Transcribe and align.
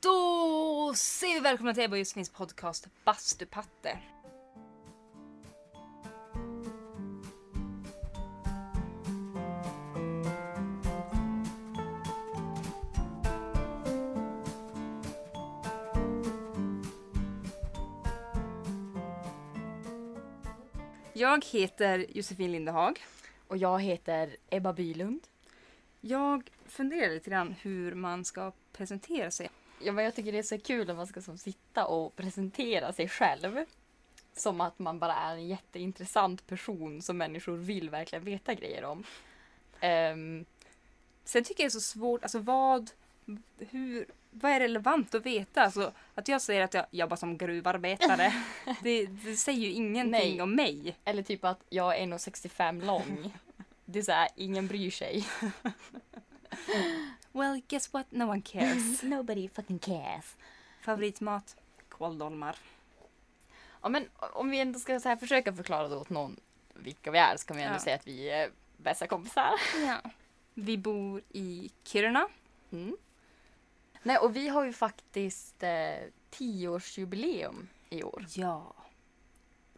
Då 0.00 0.94
säger 0.94 1.34
vi 1.34 1.40
välkomna 1.40 1.74
till 1.74 1.82
Ebba 1.82 1.94
och 1.94 1.98
Josefins 1.98 2.30
podcast 2.30 2.88
Bastupatte. 3.04 3.98
Jag 21.38 21.44
heter 21.60 22.06
Josefin 22.08 22.52
Lindehag. 22.52 23.00
Och 23.48 23.56
jag 23.56 23.82
heter 23.82 24.36
Ebba 24.50 24.72
Bylund. 24.72 25.20
Jag 26.00 26.50
funderar 26.66 27.10
lite 27.10 27.30
grann 27.30 27.54
hur 27.62 27.94
man 27.94 28.24
ska 28.24 28.52
presentera 28.72 29.30
sig. 29.30 29.50
Ja, 29.82 29.92
men 29.92 30.04
jag 30.04 30.14
tycker 30.14 30.32
det 30.32 30.38
är 30.38 30.42
så 30.42 30.58
kul 30.58 30.86
när 30.86 30.94
man 30.94 31.06
ska 31.06 31.22
som 31.22 31.38
sitta 31.38 31.86
och 31.86 32.16
presentera 32.16 32.92
sig 32.92 33.08
själv. 33.08 33.64
Som 34.32 34.60
att 34.60 34.78
man 34.78 34.98
bara 34.98 35.14
är 35.14 35.34
en 35.34 35.48
jätteintressant 35.48 36.46
person 36.46 37.02
som 37.02 37.18
människor 37.18 37.56
vill 37.56 37.90
verkligen 37.90 38.24
veta 38.24 38.54
grejer 38.54 38.84
om. 38.84 39.04
Um, 39.82 40.44
Sen 41.24 41.44
tycker 41.44 41.62
jag 41.62 41.72
det 41.72 41.76
är 41.76 41.80
så 41.80 41.80
svårt, 41.80 42.22
alltså 42.22 42.38
vad, 42.38 42.90
hur, 43.58 44.06
vad 44.30 44.52
är 44.52 44.60
relevant 44.60 45.14
att 45.14 45.26
veta? 45.26 45.62
Alltså, 45.62 45.92
att 46.14 46.28
jag 46.28 46.42
säger 46.42 46.62
att 46.64 46.74
jag 46.74 46.86
jobbar 46.90 47.16
som 47.16 47.38
gruvarbetare, 47.38 48.32
det, 48.82 49.06
det 49.06 49.36
säger 49.36 49.60
ju 49.60 49.70
ingenting 49.72 50.10
Nej. 50.10 50.42
om 50.42 50.54
mig. 50.54 50.96
eller 51.04 51.22
typ 51.22 51.44
att 51.44 51.64
jag 51.68 51.98
är 51.98 52.06
1,65 52.06 52.84
lång. 52.84 53.32
Det 53.84 53.98
är 53.98 54.02
så 54.02 54.12
här, 54.12 54.28
ingen 54.36 54.66
bryr 54.66 54.90
sig. 54.90 55.26
Well, 57.32 57.60
guess 57.68 57.92
what? 57.92 58.06
No 58.10 58.24
one 58.24 58.42
cares. 58.42 59.02
Nobody 59.02 59.48
fucking 59.48 59.78
cares. 59.78 60.36
Favoritmat? 60.82 61.56
Kåldolmar. 61.88 62.56
Ja, 63.82 63.88
men 63.88 64.08
om 64.32 64.50
vi 64.50 64.60
ändå 64.60 64.78
ska 64.78 65.00
så 65.00 65.08
här 65.08 65.16
försöka 65.16 65.52
förklara 65.52 65.96
åt 65.96 66.10
någon 66.10 66.36
vilka 66.74 67.10
vi 67.10 67.18
är 67.18 67.36
så 67.36 67.46
kan 67.46 67.56
vi 67.56 67.62
ändå 67.62 67.74
Ja. 67.74 67.80
säga 67.80 67.96
att 67.96 68.06
vi 68.06 68.30
är 68.30 68.50
bästa 68.76 69.06
kompisar. 69.06 69.50
Ja. 69.86 70.10
Vi 70.54 70.78
bor 70.78 71.22
i 71.28 71.70
Kiruna. 71.84 72.28
Mm. 72.72 72.96
Nej, 74.02 74.18
och 74.18 74.36
vi 74.36 74.48
har 74.48 74.64
ju 74.64 74.72
faktiskt 74.72 75.62
eh, 75.62 75.96
tioårsjubileum 76.30 77.68
i 77.90 78.02
år. 78.02 78.24
Ja. 78.34 78.74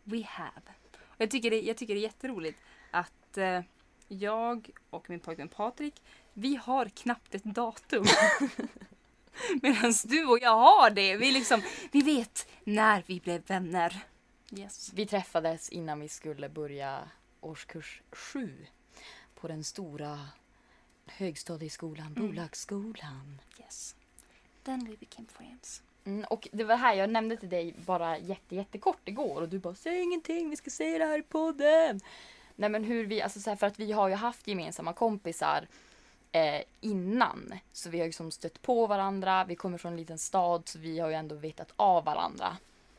We 0.05 0.23
have. 0.25 0.63
Och 1.01 1.21
jag, 1.21 1.31
tycker 1.31 1.51
det, 1.51 1.61
jag 1.61 1.77
tycker 1.77 1.95
det 1.95 2.01
är 2.01 2.03
jätteroligt 2.03 2.59
att 2.91 3.39
eh, 3.39 3.61
jag 4.09 4.71
och 4.91 5.11
min 5.11 5.21
pojkvän 5.21 5.49
Patrik, 5.49 6.03
vi 6.33 6.57
har 6.57 6.87
knappt 6.89 7.35
ett 7.35 7.45
datum. 7.45 8.05
Medan 9.63 9.93
du 10.05 10.27
och 10.27 10.39
jag 10.43 10.57
har 10.57 10.91
det. 10.91 11.17
Vi, 11.17 11.33
liksom, 11.33 11.63
vi 11.93 12.01
vet 12.03 12.49
när 12.65 13.03
vi 13.07 13.21
blev 13.21 13.47
vänner. 13.47 14.05
Yes. 14.53 14.93
Vi 14.95 15.07
träffades 15.07 15.69
innan 15.69 16.01
vi 16.01 16.09
skulle 16.09 16.49
börja 16.49 17.09
årskurs 17.41 18.03
sju 18.13 18.67
på 19.35 19.49
den 19.49 19.65
stora 19.65 20.29
högstadieskolan, 21.07 22.07
Mm. 22.07 22.27
bolagsskolan. 22.27 23.41
yes. 23.61 23.97
Then 24.65 24.85
we 24.85 24.97
became 24.97 25.29
friends. 25.29 25.83
Mm, 26.05 26.25
och 26.25 26.49
det 26.53 26.65
var 26.65 26.77
här 26.77 26.95
jag 26.95 27.11
nämnde 27.11 27.37
till 27.37 27.49
dig 27.49 27.75
bara 27.87 28.19
jätte, 28.19 28.57
jättekort 28.57 29.09
igår 29.09 29.41
och 29.41 29.49
du 29.49 29.59
bara 29.59 29.75
säg 29.75 30.03
ingenting, 30.03 30.51
vi 30.51 30.57
ska 30.57 30.71
säga 30.71 30.99
det 30.99 31.05
här 31.05 31.19
i 31.19 31.23
podden. 31.23 32.01
Nej 32.57 32.71
men 32.71 32.85
hur 32.85 33.07
vi, 33.07 33.23
alltså 33.23 33.41
så 33.41 33.51
här, 33.51 33.57
för 33.57 33.67
att 33.67 33.79
vi 33.79 33.93
har 33.93 34.09
ju 34.09 34.15
haft 34.15 34.49
gemensamma 34.49 34.93
kompisar 34.93 35.67
eh, 36.33 36.63
innan. 36.81 37.55
Så 37.73 37.91
vi 37.91 37.99
har 37.99 38.05
ju 38.05 38.09
liksom 38.09 38.31
stött 38.31 38.63
på 38.63 38.87
varandra, 38.87 39.45
vi 39.45 39.57
kommer 39.57 39.79
från 39.79 39.93
en 39.93 39.99
liten 39.99 40.19
stad 40.19 40.69
så 40.69 40.79
vi 40.79 40.99
har 40.99 41.09
ju 41.09 41.15
ändå 41.15 41.35
vetat 41.35 41.73
av 41.77 42.05
varandra. 42.05 42.57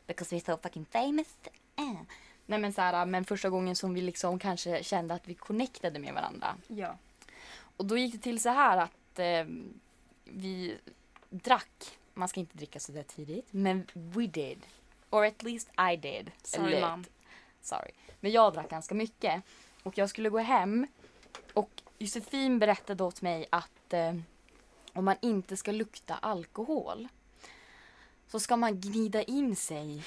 Because 0.08 0.36
we're 0.36 0.46
so 0.46 0.58
fucking 0.64 0.86
famous. 0.86 1.36
Eh. 1.76 2.02
Nej 2.46 2.60
men 2.60 2.74
så 2.74 2.82
här, 2.82 3.06
men 3.06 3.26
första 3.26 3.50
gången 3.50 3.76
som 3.76 3.94
vi 3.94 4.02
liksom 4.02 4.40
kanske 4.40 4.84
kände 4.84 5.14
att 5.14 5.28
vi 5.28 5.34
connectade 5.34 6.00
med 6.00 6.14
varandra. 6.14 6.56
Ja. 6.68 6.98
Och 7.78 7.86
då 7.86 7.98
gick 7.98 8.14
det 8.14 8.20
till 8.20 8.40
så 8.40 8.50
här 8.50 8.78
att 8.78 9.20
eh, 9.20 9.46
vi 10.24 10.78
drack. 11.32 11.98
Man 12.14 12.28
ska 12.28 12.40
inte 12.40 12.58
dricka 12.58 12.80
så 12.80 12.92
där 12.92 13.04
tidigt. 13.04 13.48
Men 13.52 13.88
we 13.94 14.28
did. 14.28 14.66
Or 15.10 15.26
at 15.26 15.44
least 15.44 15.70
I 15.92 15.96
did. 15.96 16.32
Sorry 16.44 16.82
mom. 16.82 17.06
Sorry. 17.62 17.92
Men 18.20 18.32
jag 18.32 18.54
drack 18.54 18.70
ganska 18.70 18.96
mycket. 18.96 19.44
Och 19.84 19.98
jag 19.98 20.10
skulle 20.10 20.30
gå 20.30 20.38
hem. 20.38 20.88
Och 21.54 21.82
Josefin 21.98 22.60
berättade 22.60 23.04
åt 23.04 23.22
mig 23.22 23.46
att 23.50 23.94
eh, 23.94 24.16
om 24.94 25.06
man 25.06 25.16
inte 25.22 25.58
ska 25.58 25.72
lukta 25.72 26.16
alkohol 26.16 27.08
så 28.28 28.40
ska 28.40 28.58
man 28.58 28.82
gnida 28.82 29.24
in 29.24 29.56
sig 29.56 30.04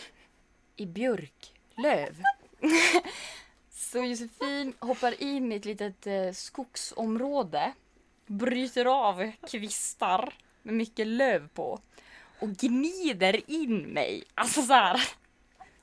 i 0.76 0.86
björklöv. 0.86 2.22
så 3.70 3.98
Josefin 3.98 4.74
hoppar 4.78 5.22
in 5.22 5.52
i 5.52 5.56
ett 5.56 5.64
litet 5.64 6.06
eh, 6.06 6.32
skogsområde, 6.32 7.72
bryter 8.26 8.84
av 8.84 9.32
kvistar 9.50 10.34
med 10.64 10.74
mycket 10.74 11.06
löv 11.06 11.48
på 11.48 11.80
och 12.40 12.48
gnider 12.48 13.50
in 13.50 13.82
mig. 13.82 14.24
Alltså 14.34 14.62
så 14.62 14.72
här. 14.72 15.08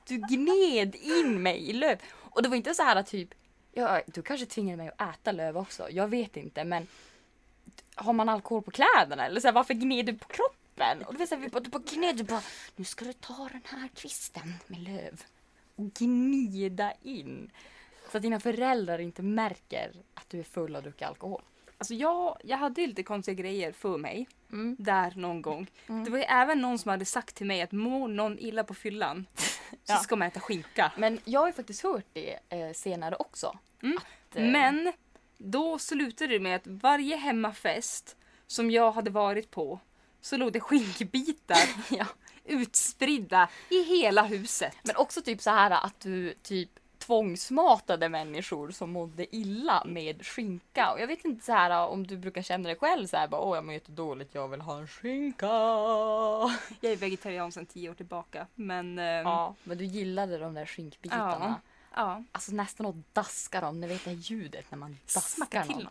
Du 0.06 0.16
gned 0.16 0.94
in 0.94 1.42
mig 1.42 1.70
i 1.70 1.72
löv. 1.72 1.98
Och 2.12 2.42
det 2.42 2.48
var 2.48 2.56
inte 2.56 2.74
så 2.74 2.82
här 2.82 2.96
att 2.96 3.06
typ, 3.06 3.34
ja, 3.72 4.00
du 4.06 4.22
kanske 4.22 4.46
tvingade 4.46 4.76
mig 4.76 4.90
att 4.96 5.14
äta 5.14 5.32
löv 5.32 5.56
också. 5.56 5.90
Jag 5.90 6.08
vet 6.08 6.36
inte 6.36 6.64
men 6.64 6.86
har 7.94 8.12
man 8.12 8.28
alkohol 8.28 8.62
på 8.62 8.70
kläderna 8.70 9.26
eller 9.26 9.40
så 9.40 9.48
här, 9.48 9.52
varför 9.52 9.74
gned 9.74 10.06
du 10.06 10.14
på 10.18 10.28
kroppen? 10.28 11.02
Och 11.06 11.14
du 11.14 11.26
så 11.26 11.34
här, 11.34 11.42
vi 11.42 11.48
bara, 11.48 11.60
du 11.60 11.70
bara 11.70 11.82
gned, 11.92 12.16
du 12.16 12.24
bara, 12.24 12.42
nu 12.76 12.84
ska 12.84 13.04
du 13.04 13.12
ta 13.12 13.48
den 13.52 13.62
här 13.64 13.88
kvisten 13.88 14.54
med 14.66 14.78
löv 14.78 15.22
och 15.76 15.92
gnida 15.94 16.92
in. 17.02 17.50
Så 18.10 18.16
att 18.16 18.22
dina 18.22 18.40
föräldrar 18.40 18.98
inte 18.98 19.22
märker 19.22 19.92
att 20.14 20.30
du 20.30 20.38
är 20.38 20.44
full 20.44 20.76
och 20.76 20.82
druckit 20.82 21.08
alkohol. 21.08 21.42
Alltså 21.82 21.94
jag, 21.94 22.36
jag 22.44 22.56
hade 22.56 22.86
lite 22.86 23.02
konstiga 23.02 23.34
grejer 23.34 23.72
för 23.72 23.98
mig. 23.98 24.28
Mm. 24.52 24.76
Där 24.78 25.12
någon 25.16 25.42
gång. 25.42 25.66
Mm. 25.88 26.04
Det 26.04 26.10
var 26.10 26.18
ju 26.18 26.24
även 26.24 26.60
någon 26.60 26.78
som 26.78 26.88
hade 26.88 27.04
sagt 27.04 27.34
till 27.36 27.46
mig 27.46 27.62
att 27.62 27.72
mår 27.72 28.08
någon 28.08 28.38
illa 28.38 28.64
på 28.64 28.74
fyllan 28.74 29.26
så 29.70 29.92
Ja. 29.92 29.96
ska 29.96 30.16
man 30.16 30.28
äta 30.28 30.40
skinka. 30.40 30.92
Men 30.96 31.18
jag 31.24 31.40
har 31.40 31.46
ju 31.46 31.52
faktiskt 31.52 31.82
hört 31.82 32.04
det 32.12 32.38
eh, 32.48 32.72
senare 32.74 33.16
också. 33.16 33.58
Mm. 33.82 33.96
Att, 33.96 34.36
eh, 34.36 34.44
Men 34.44 34.92
då 35.38 35.78
slutade 35.78 36.32
det 36.32 36.40
med 36.40 36.56
att 36.56 36.66
varje 36.66 37.16
hemmafest 37.16 38.16
som 38.46 38.70
jag 38.70 38.92
hade 38.92 39.10
varit 39.10 39.50
på 39.50 39.80
så 40.20 40.36
låg 40.36 40.52
det 40.52 40.60
skinkbitar 40.60 41.58
ja. 41.90 42.06
utspridda 42.44 43.48
i 43.68 43.82
hela 43.82 44.22
huset. 44.22 44.76
Men 44.82 44.96
också 44.96 45.22
typ 45.22 45.40
så 45.42 45.50
här 45.50 45.70
att 45.70 46.00
du 46.00 46.34
typ 46.42 46.70
tvångsmatade 47.06 48.08
människor 48.08 48.70
som 48.70 48.90
mådde 48.92 49.36
illa 49.36 49.82
med 49.86 50.26
skinka. 50.26 50.92
Och 50.92 51.00
jag 51.00 51.06
vet 51.06 51.24
inte 51.24 51.44
så 51.44 51.52
här 51.52 51.86
om 51.88 52.06
du 52.06 52.16
brukar 52.16 52.42
känna 52.42 52.68
dig 52.68 52.76
själv 52.76 53.06
så 53.06 53.16
här 53.16 53.28
bara 53.28 53.40
åh 53.40 53.56
jag 53.56 53.64
mår 53.64 53.74
jättedåligt, 53.74 54.34
jag 54.34 54.48
vill 54.48 54.60
ha 54.60 54.78
en 54.78 54.88
skinka. 54.88 55.46
Jag 56.80 56.92
är 56.92 56.96
vegetarian 56.96 57.52
sedan 57.52 57.66
tio 57.66 57.90
år 57.90 57.94
tillbaka. 57.94 58.46
Men 58.54 58.98
ehm, 58.98 59.26
Ja, 59.26 59.54
men 59.64 59.78
du 59.78 59.84
gillade 59.84 60.38
de 60.38 60.54
där 60.54 60.66
skinkbitarna. 60.66 61.60
ja. 61.94 62.24
Alltså 62.32 62.52
nästan 62.52 62.86
att 62.86 63.14
daska 63.14 63.60
dem, 63.60 63.80
ni 63.80 63.86
vet 63.86 64.04
det 64.04 64.12
ljudet 64.12 64.70
när 64.70 64.78
man 64.78 64.98
daskar 65.04 65.20
Smacka 65.20 65.62
till. 65.64 65.76
någon. 65.76 65.86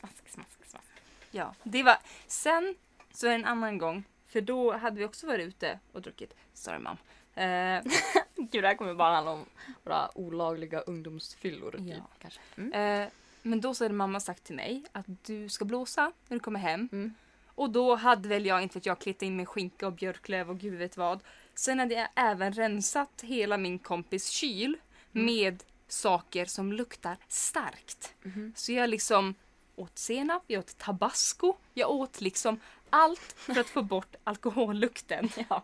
Smask, 0.00 0.28
smask, 0.28 0.50
smask. 0.70 0.84
ja, 1.30 1.54
det 1.62 1.82
var... 1.82 1.96
Sen 2.26 2.74
så 3.12 3.28
en 3.28 3.44
annan 3.44 3.78
gång, 3.78 4.04
för 4.28 4.40
då 4.40 4.76
hade 4.76 4.96
vi 4.98 5.04
också 5.04 5.26
varit 5.26 5.46
ute 5.48 5.78
och 5.92 6.02
druckit. 6.02 6.34
Sorry 6.54 6.78
mom. 6.78 6.96
Eh, 7.34 7.82
Gud, 8.50 8.64
det 8.64 8.68
här 8.68 8.74
kommer 8.74 8.94
bara 8.94 9.14
handla 9.14 9.30
om 9.32 9.44
våra 9.84 10.18
olagliga 10.18 10.80
ungdomsfyllor. 10.80 11.74
Ja. 11.78 11.94
Typ, 11.94 12.04
kanske. 12.18 12.40
Mm. 12.56 13.02
eh, 13.02 13.08
men 13.42 13.60
då 13.60 13.74
så 13.74 13.84
hade 13.84 13.94
mamma 13.94 14.20
sagt 14.20 14.44
till 14.44 14.54
mig 14.56 14.82
att 14.92 15.06
du 15.26 15.48
ska 15.48 15.64
blåsa 15.64 16.12
när 16.28 16.36
du 16.36 16.40
kommer 16.40 16.60
hem. 16.60 16.88
Mm. 16.92 17.14
Och 17.54 17.70
då 17.70 17.94
hade 17.94 18.28
väl 18.28 18.46
jag, 18.46 18.62
inte 18.62 18.78
vet 18.78 18.86
jag, 18.86 18.98
klätt 18.98 19.22
in 19.22 19.36
med 19.36 19.48
skinka 19.48 19.86
och 19.86 19.92
björklöv 19.92 20.50
och 20.50 20.58
gud 20.58 20.74
vet 20.74 20.96
vad. 20.96 21.20
Sen 21.54 21.78
hade 21.78 21.94
jag 21.94 22.08
även 22.14 22.52
rensat 22.52 23.20
hela 23.22 23.56
min 23.56 23.78
kompis 23.78 24.28
kyl 24.28 24.76
Mm. 25.12 25.26
med 25.26 25.62
saker 25.88 26.44
som 26.44 26.72
luktar 26.72 27.16
starkt. 27.28 28.14
Mhm. 28.22 28.52
Så 28.56 28.72
jag 28.72 28.90
liksom 28.90 29.34
åt 29.76 29.98
senap, 29.98 30.42
jag 30.46 30.58
åt 30.58 30.78
tabasco, 30.78 31.54
jag 31.74 31.90
åt 31.90 32.20
liksom 32.20 32.60
allt 32.90 33.32
för 33.36 33.60
att 33.60 33.66
få 33.68 33.82
bort 33.82 34.14
alkohollukten. 34.24 35.28
Ja. 35.48 35.62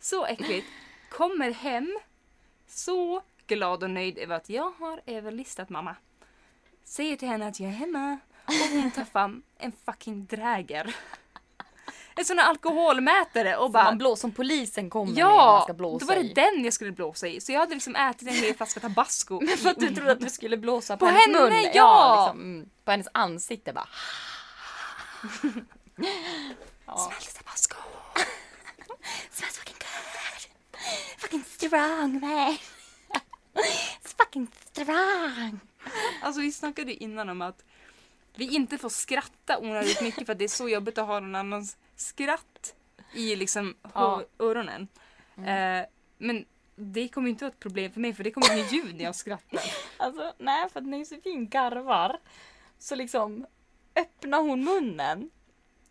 Så 0.00 0.26
äckligt. 0.26 0.66
Kommer 1.16 1.50
hem, 1.50 1.98
så 2.68 3.22
glad 3.46 3.82
och 3.82 3.90
nöjd 3.90 4.18
över 4.18 4.36
att 4.36 4.48
jag 4.48 4.72
har 4.78 5.00
överlistat 5.06 5.68
mamma. 5.70 5.96
Säger 6.84 7.16
till 7.16 7.28
henne 7.28 7.48
att 7.48 7.60
jag 7.60 7.68
är 7.70 7.74
hemma 7.74 8.18
och 8.46 8.52
hon 8.72 8.90
tar 8.90 9.04
fram 9.04 9.42
en 9.58 9.72
fucking 9.86 10.26
dräger. 10.26 10.96
en 12.14 12.24
sån 12.24 12.38
här 12.38 12.48
alkoholmätare 12.48 13.56
och 13.56 13.70
bara 13.70 13.84
Man 13.84 13.98
blå, 13.98 14.16
som 14.16 14.32
polisen 14.32 14.90
kommer 14.90 15.06
med 15.12 15.16
när 15.16 15.24
man 15.24 15.36
Ja, 15.36 15.60
ska 15.64 15.72
blåsa 15.74 15.98
då 15.98 16.14
var 16.14 16.22
det 16.22 16.28
i. 16.28 16.32
den 16.34 16.64
jag 16.64 16.72
skulle 16.72 16.92
blåsa 16.92 17.28
i. 17.28 17.40
Så 17.40 17.52
jag 17.52 17.60
hade 17.60 17.74
liksom 17.74 17.96
ätit 17.96 18.28
en 18.28 18.34
hel 18.34 18.54
flaska 18.54 18.80
tabasco. 18.80 19.46
För 19.58 19.70
att 19.70 19.80
du 19.80 19.94
trodde 19.94 20.12
att 20.12 20.20
du 20.20 20.30
skulle 20.30 20.56
blåsa 20.56 20.96
på, 20.96 21.06
På 21.06 21.12
hennes 21.12 21.26
henne, 21.26 21.50
mun. 21.50 21.70
ja! 21.74 22.24
liksom, 22.32 22.40
mm, 22.54 22.68
på 22.84 22.90
hennes 22.90 23.08
ansikte 23.14 23.72
bara. 23.72 23.88
ja. 26.86 26.96
Smells 26.96 27.34
tabasco. 27.34 27.76
Smells 29.30 29.58
fucking 29.58 29.76
good. 29.78 29.88
Fucking 31.18 31.44
strong 31.72 32.20
man. 32.20 32.56
It's 33.54 34.14
fucking 34.18 34.48
strong. 34.64 35.60
Alltså 36.22 36.40
vi 36.40 36.52
snackade 36.52 36.94
innan 36.94 37.28
om 37.28 37.42
att 37.42 37.64
vi 38.34 38.54
inte 38.54 38.78
får 38.78 38.88
skratta 38.88 39.58
onödigt 39.58 40.02
mycket 40.02 40.26
för 40.26 40.32
att 40.32 40.38
det 40.38 40.44
är 40.44 40.48
så 40.48 40.68
jobbigt 40.68 40.98
att 40.98 41.06
ha 41.06 41.20
någon 41.20 41.34
annans 41.34 41.76
skratt 41.96 42.74
i 43.14 43.36
liksom 43.36 43.74
Ja. 43.94 44.24
öronen. 44.38 44.88
Eh, 45.36 45.86
men 46.18 46.44
det 46.76 47.08
kommer 47.08 47.30
inte 47.30 47.44
vara 47.44 47.52
ett 47.52 47.60
problem 47.60 47.92
för 47.92 48.00
mig 48.00 48.14
för 48.14 48.24
det 48.24 48.30
kommer 48.30 48.54
bli 48.54 48.76
ljud 48.78 48.94
när 48.96 49.04
jag 49.04 49.16
skrattar. 49.16 49.60
Alltså 49.96 50.32
nej 50.38 50.68
för 50.70 50.80
att 50.80 50.86
när 50.86 50.98
Josefin 50.98 51.48
garvar 51.48 52.18
så 52.78 52.94
liksom 52.94 53.46
öppnar 53.94 54.38
hon 54.42 54.64
munnen. 54.64 55.30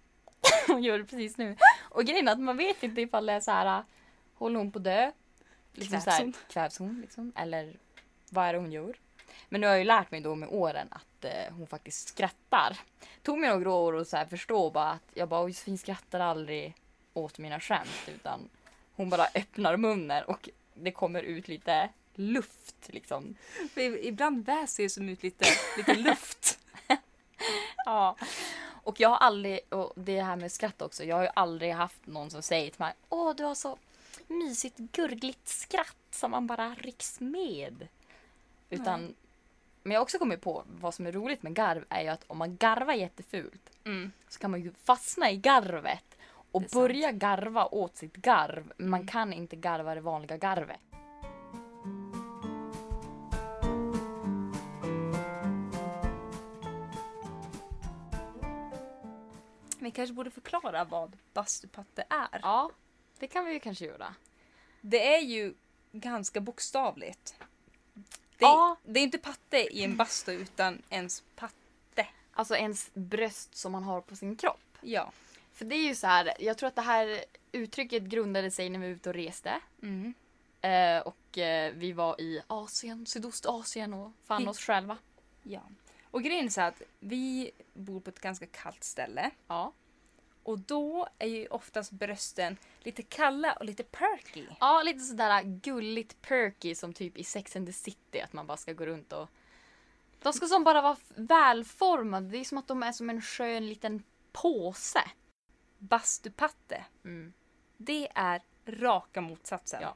hon 0.67 0.83
gör 0.83 0.97
det 0.97 1.05
precis 1.05 1.37
nu. 1.37 1.57
Och 1.89 2.03
grejen 2.03 2.27
är 2.27 2.31
att 2.31 2.39
man 2.39 2.57
vet 2.57 2.83
inte 2.83 3.01
ifall 3.01 3.25
det 3.25 3.33
är 3.33 3.39
så 3.39 3.51
här. 3.51 3.83
Håller 4.33 4.57
hon 4.57 4.71
på 4.71 4.79
att 4.79 4.83
dö? 4.83 5.11
Liksom 5.73 6.01
Kvävs 6.01 6.19
hon? 6.19 6.33
kvävs 6.49 6.77
hon 6.77 7.01
liksom? 7.01 7.33
Eller 7.35 7.73
vad 8.29 8.45
är 8.45 8.53
det 8.53 8.59
hon 8.59 8.71
gör? 8.71 8.95
Men 9.49 9.61
nu 9.61 9.67
har 9.67 9.73
jag 9.73 9.79
ju 9.79 9.85
lärt 9.85 10.11
mig 10.11 10.21
då 10.21 10.35
med 10.35 10.49
åren 10.49 10.87
att 10.91 11.25
eh, 11.25 11.53
hon 11.53 11.67
faktiskt 11.67 12.07
skrattar. 12.07 12.79
Tog 13.21 13.39
mig 13.39 13.49
några 13.49 13.71
år 13.71 13.97
att 13.97 14.07
så 14.07 14.17
här 14.17 14.25
förstå 14.25 14.69
bara 14.69 14.89
att 14.89 15.11
jag 15.13 15.29
bara 15.29 15.47
Josefin 15.47 15.77
skrattar 15.77 16.19
aldrig 16.19 16.75
åt 17.13 17.37
mina 17.37 17.59
skämt 17.59 18.09
utan 18.15 18.49
hon 18.95 19.09
bara 19.09 19.25
öppnar 19.35 19.77
munnen 19.77 20.23
och 20.23 20.49
det 20.73 20.91
kommer 20.91 21.23
ut 21.23 21.47
lite 21.47 21.89
luft 22.15 22.75
liksom. 22.87 23.35
För 23.73 24.05
ibland 24.05 24.45
väser 24.45 24.83
jag 24.83 24.91
som 24.91 25.09
ut 25.09 25.23
lite, 25.23 25.45
lite 25.77 25.95
luft. 25.95 26.59
Ja. 27.85 28.15
Och 28.83 28.99
jag 28.99 29.09
har 29.09 29.17
aldrig, 29.17 29.59
och 29.69 29.93
det 29.95 30.21
här 30.21 30.35
med 30.35 30.51
skratt 30.51 30.81
också, 30.81 31.03
jag 31.03 31.15
har 31.15 31.23
ju 31.23 31.29
aldrig 31.35 31.73
haft 31.73 32.07
någon 32.07 32.29
som 32.29 32.41
säger 32.41 32.71
till 32.71 32.79
mig 32.79 32.93
Åh, 33.09 33.35
du 33.35 33.43
har 33.43 33.55
så 33.55 33.77
mysigt 34.31 34.77
gurgligt 34.77 35.47
skratt 35.47 35.97
som 36.11 36.31
man 36.31 36.47
bara 36.47 36.73
rycks 36.75 37.19
med. 37.19 37.87
Utan, 38.69 39.15
men 39.83 39.91
jag 39.91 39.99
har 39.99 40.03
också 40.03 40.19
kommit 40.19 40.41
på 40.41 40.63
vad 40.81 40.93
som 40.93 41.07
är 41.07 41.11
roligt 41.11 41.43
med 41.43 41.53
garv 41.53 41.85
är 41.89 42.01
ju 42.01 42.07
att 42.07 42.23
om 42.27 42.37
man 42.37 42.57
garvar 42.57 42.93
jättefult 42.93 43.69
Mm. 43.83 44.11
så 44.29 44.39
kan 44.39 44.51
man 44.51 44.61
ju 44.61 44.71
fastna 44.83 45.31
i 45.31 45.37
garvet 45.37 46.17
och 46.51 46.61
är 46.61 46.67
sant. 46.67 46.73
börja 46.73 47.11
garva 47.11 47.65
åt 47.65 47.95
sitt 47.95 48.15
garv. 48.15 48.73
Man 48.77 49.07
kan 49.07 49.33
inte 49.33 49.55
garva 49.55 49.95
det 49.95 50.01
vanliga 50.01 50.37
garvet. 50.37 50.79
Vi 59.79 59.91
kanske 59.91 60.13
borde 60.13 60.31
förklara 60.31 60.83
vad 60.83 61.17
bastupatte 61.33 62.03
är. 62.09 62.39
Ja, 62.41 62.71
det 63.21 63.27
kan 63.27 63.45
vi 63.45 63.53
ju 63.53 63.59
kanske 63.59 63.85
göra. 63.85 64.15
Det 64.81 65.15
är 65.15 65.21
ju 65.21 65.53
ganska 65.91 66.39
bokstavligt. 66.41 67.35
Det, 67.93 68.45
Ja. 68.45 68.75
det 68.83 68.99
är 68.99 69.03
inte 69.03 69.17
patte 69.17 69.57
i 69.57 69.83
en 69.83 69.97
bastu 69.97 70.31
utan 70.31 70.81
ens 70.89 71.23
patte. 71.35 72.07
Alltså 72.33 72.55
ens 72.55 72.89
bröst 72.93 73.55
som 73.55 73.71
man 73.71 73.83
har 73.83 74.01
på 74.01 74.15
sin 74.15 74.35
kropp. 74.35 74.77
Ja. 74.81 75.11
För 75.53 75.65
det 75.65 75.75
är 75.75 75.87
ju 75.87 75.95
så 75.95 76.07
här, 76.07 76.33
jag 76.39 76.57
tror 76.57 76.67
att 76.67 76.75
det 76.75 76.81
här 76.81 77.23
uttrycket 77.51 78.03
grundade 78.03 78.51
sig 78.51 78.69
när 78.69 78.79
vi 78.79 78.85
var 78.87 78.93
ute 78.95 79.09
och 79.09 79.15
reste. 79.15 79.59
Mm. 79.81 80.13
Eh, 80.61 81.01
och 81.07 81.37
eh, 81.37 81.73
vi 81.73 81.91
var 81.91 82.21
i 82.21 82.41
Asien, 82.47 83.05
Sydostasien 83.05 83.93
och 83.93 84.11
fann 84.25 84.43
I- 84.43 84.47
oss 84.47 84.59
själva. 84.59 84.97
ja. 85.43 85.61
Och 86.11 86.23
grejen 86.23 86.45
är 86.45 86.49
så 86.49 86.61
att 86.61 86.81
vi 86.99 87.51
bor 87.73 87.99
på 87.99 88.09
ett 88.09 88.19
ganska 88.19 88.45
kallt 88.45 88.83
ställe. 88.83 89.31
Ja. 89.47 89.73
Och 90.43 90.59
då 90.59 91.07
är 91.19 91.27
ju 91.27 91.47
oftast 91.47 91.91
brösten 91.91 92.57
lite 92.83 93.03
kalla 93.03 93.53
och 93.53 93.65
lite 93.65 93.83
perky. 93.83 94.45
ja, 94.59 94.81
lite 94.83 94.99
sådär 94.99 95.43
gulligt 95.43 96.21
perky 96.21 96.75
som 96.75 96.93
typ 96.93 97.17
i 97.17 97.23
Sex 97.23 97.55
and 97.55 97.67
the 97.67 97.73
City. 97.73 98.21
Att 98.21 98.33
man 98.33 98.47
bara 98.47 98.57
ska 98.57 98.73
gå 98.73 98.85
runt 98.85 99.13
och... 99.13 99.29
De 100.21 100.33
ska 100.33 100.47
som 100.47 100.63
bara 100.63 100.81
vara 100.81 100.97
välformade. 101.15 102.27
Det 102.29 102.37
är 102.37 102.43
som 102.43 102.57
att 102.57 102.67
de 102.67 102.83
är 102.83 102.91
som 102.91 103.09
en 103.09 103.21
skön 103.21 103.69
liten 103.69 104.03
påse. 104.31 105.03
Bastupatte, 105.77 106.85
Mm. 107.05 107.33
det 107.77 108.07
är 108.15 108.41
raka 108.65 109.21
motsatsen. 109.21 109.81
Ja. 109.81 109.95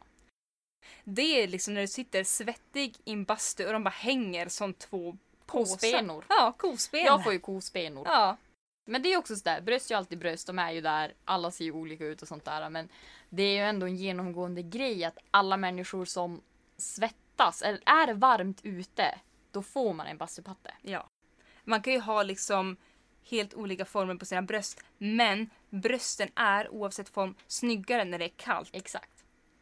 Det 1.03 1.43
är 1.43 1.47
liksom 1.47 1.73
när 1.73 1.81
du 1.81 1.87
sitter 1.87 2.23
svettig 2.23 2.95
i 3.05 3.11
en 3.11 3.23
bastu 3.23 3.65
och 3.65 3.73
de 3.73 3.83
bara 3.83 3.89
hänger 3.89 4.47
som 4.49 4.73
två 4.73 5.17
påsar. 5.45 5.75
Kospenor. 5.75 6.25
Ja, 6.29 6.53
kospen. 6.57 7.03
Jag 7.03 7.23
får 7.23 7.33
ju 7.33 7.39
kospenor. 7.39 8.03
Ja. 8.07 8.37
Men 8.85 9.01
det 9.01 9.13
är 9.13 9.17
också 9.17 9.35
sådär, 9.35 9.61
bröst 9.61 9.91
är 9.91 9.95
ju 9.95 9.97
alltid 9.97 10.19
bröst, 10.19 10.47
de 10.47 10.59
är 10.59 10.71
ju 10.71 10.81
där, 10.81 11.13
alla 11.25 11.51
ser 11.51 11.65
ju 11.65 11.71
olika 11.71 12.05
ut 12.05 12.21
och 12.21 12.27
sånt 12.27 12.45
där. 12.45 12.69
Men 12.69 12.89
det 13.29 13.43
är 13.43 13.53
ju 13.53 13.61
ändå 13.61 13.85
en 13.85 13.95
genomgående 13.95 14.61
grej 14.61 15.03
att 15.03 15.17
alla 15.31 15.57
människor 15.57 16.05
som 16.05 16.41
svettas, 16.77 17.61
eller 17.61 17.79
är 17.85 18.07
det 18.07 18.13
varmt 18.13 18.59
ute, 18.63 19.19
då 19.51 19.61
får 19.61 19.93
man 19.93 20.07
en 20.07 20.17
bastupatte. 20.17 20.73
ja. 20.81 21.09
Man 21.67 21.81
kan 21.81 21.93
ju 21.93 21.99
ha 21.99 22.23
liksom 22.23 22.77
helt 23.29 23.53
olika 23.53 23.85
former 23.85 24.15
på 24.15 24.25
sina 24.25 24.41
bröst. 24.41 24.83
Men 24.97 25.49
brösten 25.69 26.29
är 26.35 26.69
oavsett 26.69 27.09
form 27.09 27.35
snyggare 27.47 28.03
när 28.03 28.19
det 28.19 28.25
är 28.25 28.33
kallt. 28.35 28.69
Exakt. 28.73 29.14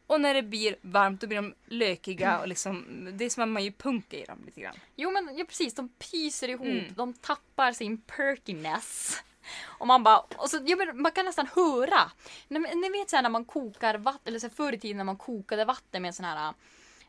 Och 0.06 0.20
när 0.20 0.34
det 0.34 0.42
blir 0.42 0.76
varmt 0.80 1.20
då 1.20 1.26
blir 1.26 1.36
de 1.36 1.54
lökiga 1.66 2.38
och 2.40 2.48
liksom, 2.48 3.08
det 3.12 3.24
är 3.24 3.30
som 3.30 3.42
att 3.42 3.48
man 3.48 3.64
gör 3.64 3.70
punka 3.72 4.16
i 4.16 4.24
dem 4.24 4.42
lite 4.46 4.60
grann. 4.60 4.74
Jo 4.96 5.10
men 5.10 5.36
ja, 5.36 5.44
precis, 5.44 5.74
de 5.74 5.88
pyser 5.88 6.48
ihop, 6.48 6.66
Mm. 6.66 6.94
de 6.96 7.12
tappar 7.12 7.72
sin 7.72 8.00
perkiness. 8.00 9.22
Och 9.62 9.86
man 9.86 10.02
bara, 10.02 10.18
och 10.18 10.50
så, 10.50 10.60
ja, 10.66 10.76
men 10.76 11.02
man 11.02 11.12
kan 11.12 11.24
nästan 11.24 11.46
höra. 11.54 12.10
Ni, 12.48 12.58
ni 12.58 12.88
vet 12.90 13.10
såhär 13.10 13.22
när 13.22 13.30
man 13.30 13.44
kokar 13.44 13.94
vatten, 13.98 14.20
eller 14.24 14.38
så 14.38 14.50
förr 14.50 14.72
i 14.72 14.78
tiden 14.78 14.96
när 14.96 15.04
man 15.04 15.16
kokade 15.16 15.64
vatten 15.64 16.02
med 16.02 16.08
en 16.08 16.12
sån 16.12 16.24
här 16.24 16.54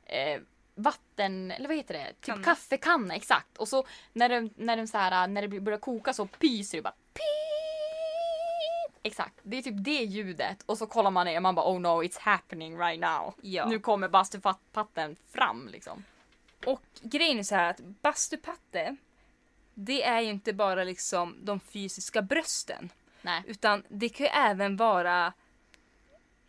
eh, 0.05 0.41
vatten, 0.75 1.51
eller 1.51 1.67
vad 1.67 1.77
heter 1.77 1.93
det? 1.93 2.07
Typ 2.07 2.21
Kanna. 2.25 2.43
kaffekanna, 2.43 3.15
exakt. 3.15 3.57
Och 3.57 3.67
så 3.67 3.85
när, 4.13 4.29
det, 4.29 4.49
när, 4.55 4.77
det 4.77 4.87
så 4.87 4.97
här, 4.97 5.27
när 5.27 5.47
det 5.47 5.59
börjar 5.59 5.79
koka 5.79 6.13
så 6.13 6.25
pyser 6.25 6.77
det 6.77 6.81
bara. 6.81 6.93
Exakt, 9.05 9.39
det 9.43 9.57
är 9.57 9.61
typ 9.61 9.83
det 9.83 10.03
ljudet. 10.03 10.63
Och 10.65 10.77
så 10.77 10.87
kollar 10.87 11.11
man 11.11 11.25
ner 11.25 11.35
och 11.35 11.41
man 11.41 11.55
bara 11.55 11.71
oh 11.71 11.79
no 11.79 12.03
it's 12.03 12.19
happening 12.19 12.77
right 12.79 12.99
now. 12.99 13.33
Ja. 13.41 13.65
Nu 13.65 13.79
kommer 13.79 14.09
bastupatten 14.09 15.15
fram 15.31 15.67
liksom. 15.67 16.03
Och 16.65 16.81
grejen 17.01 17.39
är 17.39 17.43
så 17.43 17.55
här 17.55 17.69
att 17.69 17.79
bastupatte, 17.79 18.95
det 19.73 20.03
är 20.03 20.21
ju 20.21 20.29
inte 20.29 20.53
bara 20.53 20.83
liksom 20.83 21.35
de 21.41 21.59
fysiska 21.59 22.21
brösten. 22.21 22.89
Nej. 23.21 23.43
Utan 23.47 23.83
det 23.89 24.09
kan 24.09 24.25
ju 24.25 24.31
även 24.31 24.77
vara 24.77 25.33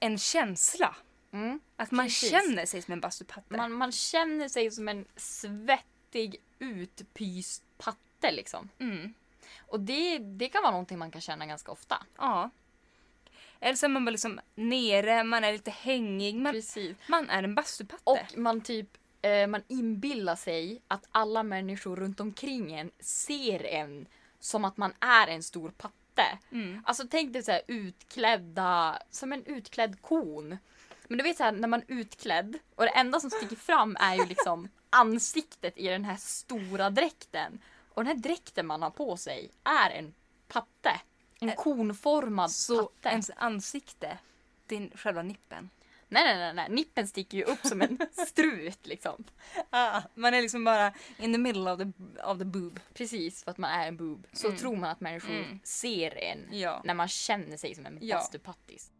en 0.01 0.19
känsla. 0.19 0.97
Mm. 1.33 1.61
Att 1.77 1.91
man 1.91 2.07
Precis. 2.07 2.31
känner 2.31 2.67
sig 2.67 2.83
som 2.83 2.93
en 2.93 3.01
bastupatte. 3.01 3.57
Man, 3.57 3.73
man 3.73 3.93
känner 3.93 4.49
sig 4.49 4.71
som 4.71 4.89
en 4.89 5.05
svettig 5.17 6.37
utpyst 6.59 7.63
patte 7.79 8.33
liksom. 8.33 8.69
Mm. 8.79 9.15
Och 9.67 9.81
det, 9.81 10.19
det 10.19 10.49
kan 10.49 10.63
vara 10.63 10.71
någonting 10.71 10.99
man 10.99 11.11
kan 11.11 11.21
känna 11.21 11.47
ganska 11.47 11.73
ofta. 11.73 12.03
Ja. 12.17 12.51
Eller 13.61 13.75
så 13.75 13.87
är 13.87 13.91
man 13.91 14.05
bara 14.05 14.11
liksom 14.11 14.41
nere, 14.55 15.25
man 15.25 15.45
är 15.45 15.53
lite 15.53 15.71
hängig. 15.71 16.35
Man, 16.37 16.53
Precis. 16.53 16.97
man 17.09 17.31
är 17.31 17.43
en 17.43 17.55
bastupatte. 17.55 18.03
Och 18.05 18.39
man 18.39 18.61
typ 18.61 18.89
eh, 19.23 19.47
man 19.47 19.63
inbillar 19.69 20.37
sig 20.37 20.83
att 20.89 21.09
alla 21.13 21.43
människor 21.43 21.97
runt 21.97 22.21
omkring 22.21 22.73
en 22.73 22.91
ser 23.01 23.65
en 23.65 24.07
som 24.41 24.65
att 24.65 24.77
man 24.77 24.93
är 25.01 25.27
en 25.27 25.43
stor 25.43 25.71
patte. 25.71 26.39
Mm. 26.53 26.83
Alltså 26.87 27.07
tänk 27.11 27.33
dig 27.33 27.43
så 27.43 27.53
här 27.53 27.63
utklädda, 27.67 28.99
som 29.11 29.33
en 29.33 29.45
utklädd 29.45 30.03
kon. 30.03 30.59
Men 31.09 31.19
du 31.19 31.25
vet 31.25 31.37
så 31.37 31.45
här 31.45 31.53
när 31.53 31.69
man 31.69 31.81
är 31.81 31.95
utklädd 31.95 32.59
och 32.75 32.85
det 32.85 32.91
enda 32.91 33.21
som 33.21 33.31
sticker 33.31 33.57
fram 33.57 33.97
är 34.01 34.15
ju 34.15 34.27
liksom 34.27 34.69
ansiktet 34.91 35.79
i 35.79 35.89
den 35.89 36.05
här 36.05 36.17
stora 36.17 36.91
dräkten. 36.91 37.59
Och 37.97 38.05
den 38.05 38.17
här 38.17 38.23
dräkten 38.23 38.67
man 38.67 38.83
har 38.83 38.91
på 38.91 39.17
sig 39.17 39.51
är 39.65 39.91
en 39.91 40.15
patte. 40.49 41.01
En 41.41 41.57
konformad 41.57 42.51
Så 42.51 42.83
patte. 42.87 43.09
ens 43.09 43.31
ansikte, 43.37 44.19
är 44.69 44.97
själva 44.97 45.23
nippen. 45.23 45.71
Nej, 46.09 46.25
nej, 46.25 46.37
nej, 46.39 46.55
nej, 46.55 46.69
nippen 46.71 47.09
sticker 47.09 47.39
ju 47.39 47.45
upp 47.45 47.59
som 47.67 47.83
en 47.83 47.99
strut 48.27 48.87
liksom. 48.87 49.25
Ah, 49.71 50.03
man 50.15 50.35
är 50.35 50.43
liksom 50.43 50.65
bara 50.65 50.93
in 51.19 51.33
the 51.33 51.39
middle 51.39 51.71
of 51.73 51.79
the, 51.79 51.93
of 52.23 52.39
the 52.39 52.45
boob. 52.45 52.81
Precis, 52.95 53.45
för 53.45 53.51
att 53.51 53.59
man 53.59 53.71
är 53.71 53.89
en 53.89 53.97
boob. 53.97 54.27
Så 54.33 54.47
Mm. 54.47 54.59
tror 54.59 54.77
man 54.77 54.91
att 54.91 55.01
människor 55.01 55.35
Mm. 55.35 55.61
ser 55.65 56.19
en 56.19 56.49
Ja. 56.51 56.81
när 56.85 56.95
man 56.95 57.09
känner 57.09 57.57
sig 57.57 57.75
som 57.75 57.87
en 57.87 57.99
Ja. 58.03 58.17
bastupattis. 58.17 58.91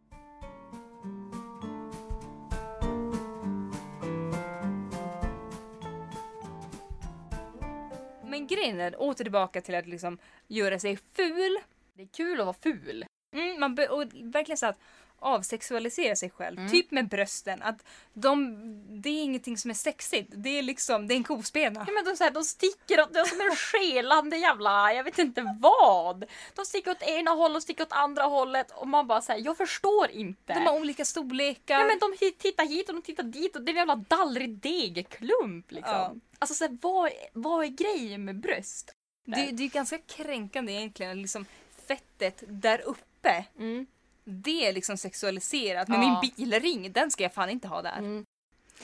Men 8.47 8.57
grejen 8.57 8.79
är, 8.79 9.01
åter 9.01 9.23
tillbaka 9.23 9.61
till 9.61 9.75
att 9.75 9.87
liksom 9.87 10.17
göra 10.47 10.79
sig 10.79 10.97
ful. 11.15 11.57
Det 11.93 12.03
är 12.03 12.07
kul 12.07 12.39
att 12.39 12.45
vara 12.45 12.55
ful. 12.61 13.05
Mm, 13.35 13.59
man 13.59 13.77
och 13.89 14.03
verkligen 14.13 14.57
så 14.57 14.65
att 14.65 14.79
avsexualisera 15.19 16.15
sig 16.15 16.29
själv. 16.29 16.59
Mm. 16.59 16.71
Typ 16.71 16.91
med 16.91 17.07
brösten. 17.07 17.61
Att 17.61 17.83
de, 18.13 18.55
det 19.01 19.09
är 19.09 19.23
ingenting 19.23 19.57
som 19.57 19.71
är 19.71 19.75
sexigt. 19.75 20.29
Det 20.35 20.49
är 20.49 20.61
liksom, 20.63 21.07
det 21.07 21.13
är 21.13 21.15
en 21.15 21.23
kospena. 21.23 21.83
Ja, 21.87 21.93
men 21.93 22.05
de, 22.05 22.17
så 22.17 22.23
här, 22.23 22.31
de 22.31 22.43
sticker 22.43 23.01
åt, 23.01 23.13
det 23.13 23.19
är 23.19 23.25
som 23.25 23.41
en 23.41 23.55
skelande 23.55 24.37
jävla, 24.37 24.93
jag 24.93 25.03
vet 25.03 25.19
inte 25.19 25.55
vad. 25.59 26.25
De 26.55 26.65
sticker 26.65 26.91
åt 26.91 27.01
ena 27.01 27.31
hållet 27.31 27.55
och 27.55 27.63
sticker 27.63 27.83
åt 27.83 27.91
andra 27.91 28.23
hållet 28.23 28.71
och 28.71 28.87
man 28.87 29.07
bara 29.07 29.21
säger 29.21 29.45
jag 29.45 29.57
förstår 29.57 30.11
inte. 30.11 30.53
De 30.53 30.59
har 30.59 30.79
olika 30.79 31.05
storlekar. 31.05 31.79
Ja, 31.79 31.85
men 31.87 31.99
de 31.99 32.31
tittar 32.39 32.65
hit 32.65 32.89
och 32.89 32.95
de 32.95 33.01
tittar 33.01 33.23
dit 33.23 33.55
och 33.55 33.61
det 33.61 33.69
är 33.69 33.73
en 33.73 33.77
jävla 33.77 33.95
dallrig 33.95 34.49
degklump 34.57 35.71
liksom. 35.71 35.93
Ja. 35.93 36.15
Alltså 36.39 36.53
så 36.55 36.63
här, 36.63 36.77
vad, 36.81 37.07
är- 37.07 37.13
vad 37.33 37.63
är 37.65 37.67
grejen 37.69 38.25
med 38.25 38.39
bröst? 38.39 38.93
det, 39.25 39.49
det 39.51 39.63
är 39.63 39.67
ganska 39.69 39.97
kränkande 39.97 40.73
egentligen. 40.73 41.21
Liksom 41.21 41.45
fettet 41.87 42.43
där 42.47 42.81
uppe. 42.81 43.45
Mm. 43.59 43.87
Det 44.29 44.67
är 44.67 44.73
liksom 44.73 44.97
sexualiserat. 44.97 45.87
Men 45.87 46.01
Ja. 46.01 46.21
min 46.21 46.33
bilring, 46.35 46.91
den 46.91 47.11
ska 47.11 47.23
jag 47.23 47.33
fan 47.33 47.49
inte 47.49 47.67
ha 47.67 47.81
där. 47.81 47.97
Mm. 47.97 48.25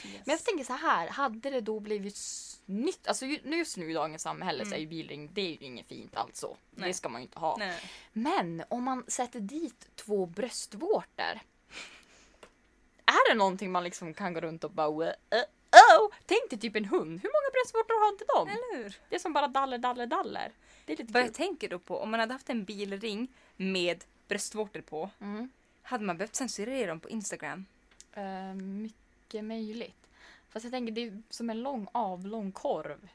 Men 0.03 0.21
jag 0.33 0.43
tänker 0.43 0.63
så 0.63 0.73
här, 0.73 1.07
hade 1.07 1.49
det 1.49 1.61
då 1.61 1.79
blivit 1.79 2.15
snyggt, 2.15 3.07
alltså 3.07 3.25
ju- 3.25 3.39
just 3.57 3.77
nu 3.77 3.91
i 3.91 3.93
dagens 3.93 4.21
samhälle 4.21 4.65
så 4.65 4.73
är 4.75 4.79
ju 4.79 4.87
bilring, 4.87 5.29
det 5.33 5.41
är 5.41 5.49
ju 5.49 5.57
inget 5.59 5.87
fint 5.87 6.15
alltså. 6.17 6.57
Nej. 6.71 6.87
Det 6.87 6.93
ska 6.93 7.09
man 7.09 7.21
ju 7.21 7.25
inte 7.25 7.39
ha. 7.39 7.55
Nej. 7.59 7.79
Men 8.13 8.63
om 8.69 8.83
man 8.83 9.03
sätter 9.07 9.39
dit 9.39 9.87
två 9.95 10.25
bröstvårtor. 10.25 11.39
Är 13.05 13.29
det 13.31 13.37
någonting 13.37 13.71
man 13.71 13.83
liksom 13.83 14.13
kan 14.13 14.33
gå 14.33 14.39
runt 14.41 14.63
och 14.63 14.71
bara 14.71 14.87
"Uh, 14.87 15.03
oh. 15.99 16.09
Tänk 16.25 16.49
dig 16.49 16.59
typ 16.59 16.75
en 16.75 16.85
hund, 16.85 17.19
hur 17.23 17.29
många 17.29 17.51
bröstvårtor 17.53 17.99
har 18.05 18.11
inte 18.11 18.25
de? 18.27 18.47
Eller 18.47 18.83
hur? 18.83 18.97
Det 19.09 19.15
är 19.15 19.19
som 19.19 19.33
bara 19.33 19.47
daller, 19.47 19.77
daller, 19.77 20.05
daller. 20.07 20.51
Det 20.85 20.93
är 20.93 20.97
lite 20.97 21.13
Vad 21.13 21.21
kul. 21.23 21.27
jag 21.27 21.33
tänker 21.35 21.69
då 21.69 21.79
på, 21.79 21.99
om 21.99 22.11
man 22.11 22.19
hade 22.19 22.33
haft 22.33 22.49
en 22.49 22.63
bilring 22.63 23.27
med 23.55 24.03
bröstvårtor 24.27 24.81
på. 24.81 25.09
Mm. 25.19 25.49
Hade 25.81 26.05
man 26.05 26.17
behövt 26.17 26.35
censurera 26.35 26.87
dem 26.87 26.99
på 26.99 27.09
Instagram? 27.09 27.65
Eh, 28.13 28.53
mycket 28.53 29.43
möjligt. 29.43 30.07
Fast 30.49 30.63
jag 30.63 30.71
tänker 30.71 30.93
det 30.93 31.03
är 31.03 31.21
som 31.29 31.49
en 31.49 31.61
lång 31.61 31.87
avlång 31.91 32.51
korv. 32.51 33.07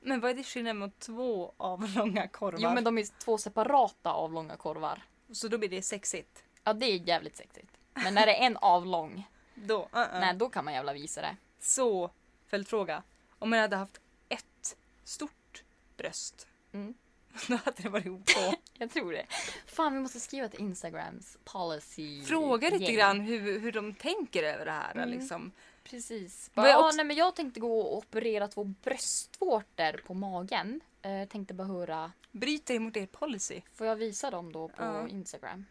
Men 0.00 0.20
vad 0.20 0.30
är 0.30 0.34
det 0.34 0.44
skillnad 0.44 0.76
mot 0.76 0.98
två 0.98 1.52
avlånga 1.56 2.28
korvar? 2.28 2.58
Jo 2.62 2.74
men 2.74 2.84
de 2.84 2.98
är 2.98 3.24
två 3.24 3.38
separata 3.38 4.12
avlånga 4.12 4.56
korvar. 4.56 5.02
Så 5.32 5.48
då 5.48 5.58
blir 5.58 5.68
det 5.68 5.82
sexigt. 5.82 6.44
Ja 6.64 6.72
det 6.72 6.86
är 6.86 7.08
jävligt 7.08 7.36
sexigt. 7.36 7.78
Men 7.94 8.14
när 8.14 8.26
det 8.26 8.34
är 8.34 8.46
en 8.46 8.56
avlång, 8.56 9.28
Då, 9.54 9.88
uh-uh. 9.92 10.20
nej 10.20 10.34
då 10.34 10.48
kan 10.48 10.64
man 10.64 10.74
jävla 10.74 10.92
visa 10.92 11.20
det. 11.20 11.36
Så, 11.58 12.10
följdfråga. 12.46 13.02
Om 13.38 13.50
man 13.50 13.58
hade 13.58 13.76
haft 13.76 14.00
ett 14.28 14.76
stort 15.04 15.64
bröst. 15.96 16.46
Mm. 16.72 16.94
Då 17.48 17.56
hade 17.56 17.82
det 17.82 17.88
varit 17.88 18.06
OK. 18.06 18.30
Jag 18.78 18.90
tror 18.90 19.12
det. 19.12 19.26
Fan 19.66 19.94
vi 19.94 20.00
måste 20.00 20.20
skriva 20.20 20.48
till 20.48 20.60
Instagrams 20.60 21.38
policy. 21.44 22.24
Fråga 22.24 22.70
lite 22.70 22.84
gäng. 22.84 22.94
grann 22.94 23.20
hur, 23.20 23.58
hur 23.58 23.72
de 23.72 23.94
tänker 23.94 24.42
över 24.42 24.64
det 24.64 24.70
här. 24.72 24.92
Mm. 24.94 25.08
Liksom. 25.08 25.52
Precis. 25.84 26.50
Bara, 26.54 26.68
jag 26.68 26.74
ja, 26.80 26.86
också- 26.86 26.96
nej, 26.96 27.06
men 27.06 27.16
jag 27.16 27.36
tänkte 27.36 27.60
gå 27.60 27.80
och 27.80 27.96
operera 27.96 28.48
två 28.48 28.64
bröstvårtor 28.64 30.02
på 30.06 30.14
magen. 30.14 30.80
Eh, 31.02 31.28
tänkte 31.28 31.54
bara 31.54 31.66
höra, 31.68 32.12
Bryter 32.30 32.74
emot 32.74 32.96
er 32.96 33.06
policy. 33.06 33.60
får 33.74 33.86
jag 33.86 33.96
visa 33.96 34.30
dem 34.30 34.52
då 34.52 34.68
på 34.68 34.82
Ja. 34.82 35.08
Instagram? 35.08 35.64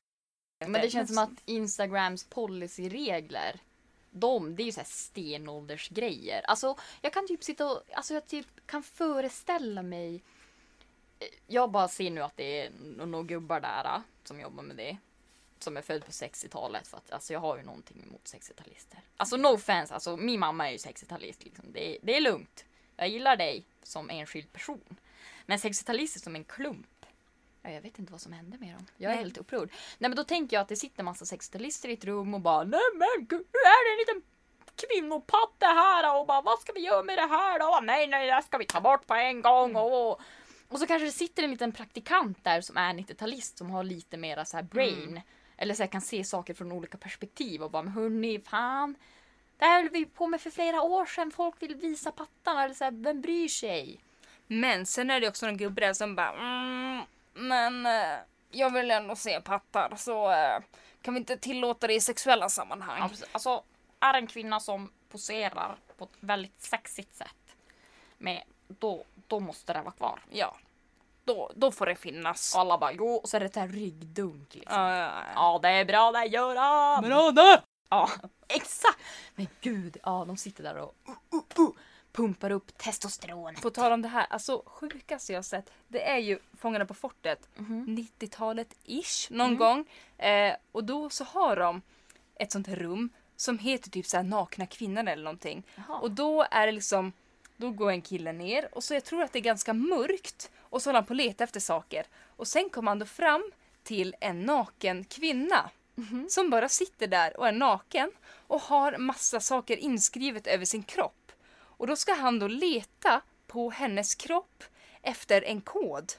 Men 0.59 0.71
det 0.81 0.89
känns 0.89 1.09
som 1.15 1.23
att 1.23 1.41
Instagrams 1.45 2.23
policyregler, 2.23 3.59
de, 4.11 4.55
det 4.55 4.63
är 4.63 4.65
ju 4.65 4.71
såhär 4.71 4.87
stenåldersgrejer. 4.87 6.41
Alltså 6.41 6.75
jag 7.01 7.13
kan 7.13 7.27
typ 7.27 7.43
sitta 7.43 7.71
och, 7.71 7.83
alltså 7.93 8.13
jag 8.13 8.27
typ 8.27 8.47
kan 8.65 8.83
föreställa 8.83 9.81
mig 9.83 10.23
jag 11.47 11.71
bara 11.71 11.87
ser 11.87 12.11
nu 12.11 12.21
att 12.23 12.37
det 12.37 12.61
är 12.65 12.71
några 12.97 13.23
gubbar 13.23 13.59
där 13.59 13.85
eh, 13.85 14.01
som 14.23 14.39
jobbar 14.39 14.63
med 14.63 14.75
det. 14.75 14.97
Som 15.59 15.77
är 15.77 15.81
född 15.81 16.05
på 16.05 16.11
60-talet 16.11 16.87
för 16.87 16.97
att 16.97 17.11
alltså 17.11 17.33
jag 17.33 17.39
har 17.39 17.57
ju 17.57 17.63
någonting 17.63 18.03
emot 18.03 18.21
60-talister. 18.25 18.97
Alltså 19.17 19.37
no 19.37 19.47
offense, 19.47 19.93
alltså 19.93 20.17
min 20.17 20.39
mamma 20.39 20.67
är 20.67 20.71
ju 20.71 20.77
60-talist 20.77 21.43
liksom. 21.43 21.65
Det, 21.71 21.95
är- 21.95 21.97
det 22.01 22.17
är 22.17 22.21
lugnt. 22.21 22.65
Jag 22.95 23.07
gillar 23.09 23.35
dig 23.35 23.65
som 23.83 24.09
enskild 24.09 24.53
person. 24.53 24.95
Men 25.45 25.57
60-talister 25.57 26.19
som 26.19 26.35
en 26.35 26.43
klump. 26.43 26.87
Ja, 27.61 27.69
jag 27.69 27.81
vet 27.81 27.99
inte 27.99 28.11
vad 28.11 28.21
som 28.21 28.33
hände 28.33 28.57
med 28.57 28.73
dem. 28.75 28.85
Jag 28.97 29.11
är 29.11 29.15
Nej. 29.15 29.23
helt 29.23 29.37
upprörd. 29.37 29.69
Nej 29.97 30.09
men 30.09 30.15
då 30.15 30.23
tänker 30.23 30.55
jag 30.57 30.61
att 30.61 30.67
det 30.69 30.75
sitter 30.75 31.03
massa 31.03 31.25
60-talister 31.25 31.87
i 31.89 31.93
ett 31.93 32.05
rum 32.05 32.33
och 32.33 32.41
bara 32.41 32.63
Nej 32.63 32.79
men 32.95 33.25
gud, 33.27 33.41
är 33.51 33.85
det 33.87 33.93
en 33.93 33.97
liten 34.17 34.31
kvinnopatte 34.75 35.65
här 35.65 36.19
och 36.19 36.27
bara 36.27 36.41
vad 36.41 36.59
ska 36.59 36.73
vi 36.73 36.79
göra 36.79 37.03
med 37.03 37.17
det 37.17 37.25
här 37.27 37.59
då? 37.59 37.79
Nej 37.83 38.07
nej 38.07 38.27
det 38.27 38.41
ska 38.43 38.57
vi 38.57 38.65
ta 38.65 38.81
bort 38.81 39.07
på 39.07 39.13
en 39.13 39.41
gång 39.41 39.75
och 39.75 40.21
och 40.71 40.79
så 40.79 40.87
kanske 40.87 41.05
det 41.05 41.11
sitter 41.11 41.43
en 41.43 41.51
liten 41.51 41.71
praktikant 41.71 42.43
där 42.43 42.61
som 42.61 42.77
är 42.77 42.93
90-talist 42.93 43.57
som 43.57 43.69
har 43.69 43.83
lite 43.83 44.17
mera 44.17 44.45
så 44.45 44.57
här 44.57 44.63
brain. 44.63 45.21
Eller 45.57 45.73
så 45.73 45.83
här 45.83 45.87
kan 45.87 46.01
se 46.01 46.23
saker 46.23 46.53
från 46.53 46.71
olika 46.71 46.97
perspektiv 46.97 47.63
och 47.63 47.71
bara 47.71 47.83
men 47.83 47.93
hörni 47.93 48.39
fan. 48.39 48.95
Det 49.57 49.65
här 49.65 49.81
höll 49.81 49.89
vi 49.89 50.05
på 50.05 50.27
med 50.27 50.41
för 50.41 50.49
flera 50.49 50.81
år 50.81 51.05
sedan. 51.05 51.31
Folk 51.31 51.61
vill 51.61 51.75
visa 51.75 52.11
pattarna. 52.11 52.63
Eller 52.63 52.75
så 52.75 52.83
här, 52.83 52.91
vem 52.91 53.21
bryr 53.21 53.47
sig? 53.47 53.99
Men 54.47 54.85
sen 54.85 55.09
är 55.09 55.21
det 55.21 55.27
också 55.27 55.45
någon 55.45 55.57
gubbe 55.57 55.81
där 55.81 55.93
som 55.93 56.15
bara 56.15 56.33
mm, 56.33 57.01
men 57.33 57.85
eh, 57.85 58.19
jag 58.51 58.73
vill 58.73 58.91
ändå 58.91 59.15
se 59.15 59.41
pattar 59.41 59.95
så 59.95 60.31
eh, 60.31 60.59
kan 61.01 61.13
vi 61.13 61.19
inte 61.19 61.37
tillåta 61.37 61.87
det 61.87 61.93
i 61.93 62.01
sexuella 62.01 62.49
sammanhang? 62.49 63.11
Alltså, 63.31 63.63
är 63.99 64.13
en 64.13 64.27
kvinna 64.27 64.59
som 64.59 64.91
poserar 65.09 65.77
på 65.97 66.03
ett 66.03 66.17
väldigt 66.19 66.61
sexigt 66.61 67.15
sätt. 67.15 67.55
Med, 68.17 68.43
då, 68.79 69.03
då 69.27 69.39
måste 69.39 69.73
det 69.73 69.81
vara 69.81 69.91
kvar. 69.91 70.19
Ja. 70.29 70.55
Då, 71.23 71.51
då 71.55 71.71
får 71.71 71.85
det 71.85 71.95
finnas. 71.95 72.55
Och 72.55 72.61
alla 72.61 72.77
bara 72.77 72.91
jo, 72.91 73.07
och 73.07 73.29
så 73.29 73.37
är 73.37 73.39
det 73.39 73.45
ett 73.45 73.55
här 73.55 73.67
ryggdunk 73.67 74.55
liksom. 74.55 74.79
Ja, 74.79 74.95
ja, 74.95 75.05
ja. 75.05 75.31
Ja, 75.35 75.59
det 75.61 75.69
är 75.69 75.85
bra 75.85 76.11
det 76.11 76.25
Göran! 76.25 77.03
Bra 77.03 77.31
där! 77.31 77.61
Ja, 77.89 78.09
exakt! 78.47 78.99
Men 79.35 79.47
gud, 79.61 79.97
ja 80.03 80.25
de 80.27 80.37
sitter 80.37 80.63
där 80.63 80.77
och 80.77 80.95
uh, 81.09 81.15
uh, 81.33 81.65
uh, 81.65 81.71
pumpar 82.11 82.51
upp 82.51 82.77
testosteronet. 82.77 83.61
På 83.61 83.69
tal 83.69 83.91
om 83.91 84.01
det 84.01 84.07
här, 84.07 84.25
alltså 84.29 84.63
sjukaste 84.65 85.33
jag 85.33 85.45
sett 85.45 85.71
det 85.87 86.09
är 86.09 86.17
ju 86.17 86.39
Fångarna 86.57 86.85
på 86.85 86.93
fortet. 86.93 87.49
Mhm. 87.55 87.85
90-talet 87.87 88.75
ish 88.83 89.31
någon 89.31 89.57
gång. 89.57 89.85
Eh, 90.17 90.55
och 90.71 90.83
då 90.83 91.09
så 91.09 91.23
har 91.23 91.55
de 91.55 91.81
ett 92.35 92.51
sånt 92.51 92.67
här 92.67 92.75
rum 92.75 93.09
som 93.35 93.59
heter 93.59 93.89
typ 93.89 94.05
så 94.05 94.17
här 94.17 94.23
nakna 94.23 94.65
kvinnan 94.65 95.07
eller 95.07 95.23
någonting. 95.23 95.63
Jaha. 95.75 95.99
Och 95.99 96.11
då 96.11 96.45
är 96.51 96.65
det 96.65 96.71
liksom, 96.71 97.13
då 97.61 97.71
går 97.71 97.91
en 97.91 98.01
kille 98.01 98.31
ner 98.31 98.69
och 98.71 98.83
så 98.83 98.93
jag 98.93 99.03
tror 99.03 99.23
att 99.23 99.33
det 99.33 99.39
är 99.39 99.43
ganska 99.43 99.73
mörkt 99.73 100.51
och 100.59 100.81
så 100.81 100.89
håller 100.89 100.99
han 100.99 101.05
på 101.05 101.13
att 101.13 101.17
leta 101.17 101.43
efter 101.43 101.59
saker. 101.59 102.05
Och 102.35 102.47
sen 102.47 102.69
kommer 102.69 102.91
han 102.91 102.99
då 102.99 103.05
fram 103.05 103.51
till 103.83 104.15
en 104.19 104.41
naken 104.41 105.03
kvinna 105.03 105.69
som 106.29 106.49
bara 106.49 106.69
sitter 106.69 107.07
där 107.07 107.39
och 107.39 107.47
är 107.47 107.51
naken 107.51 108.11
och 108.47 108.61
har 108.61 108.97
massa 108.97 109.39
saker 109.39 109.77
inskrivet 109.77 110.47
över 110.47 110.65
sin 110.65 110.83
kropp. 110.83 111.31
Och 111.53 111.87
då 111.87 111.95
ska 111.95 112.13
han 112.13 112.39
då 112.39 112.47
leta 112.47 113.21
på 113.47 113.69
hennes 113.69 114.15
kropp 114.15 114.63
efter 115.01 115.41
en 115.41 115.61
kod. 115.61 116.13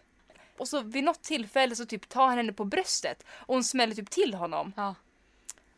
Och 0.59 0.69
så 0.69 0.81
vid 0.81 1.05
något 1.05 1.23
tillfälle 1.23 1.77
så 1.77 1.87
typ 1.87 2.09
tar 2.09 2.27
han 2.27 2.37
henne 2.37 2.53
på 2.53 2.65
bröstet 2.65 3.25
och 3.31 3.55
hon 3.55 3.65
smäller 3.65 3.95
typ 3.95 4.11
till 4.11 4.35
honom. 4.35 4.73
Ja. 4.77 4.95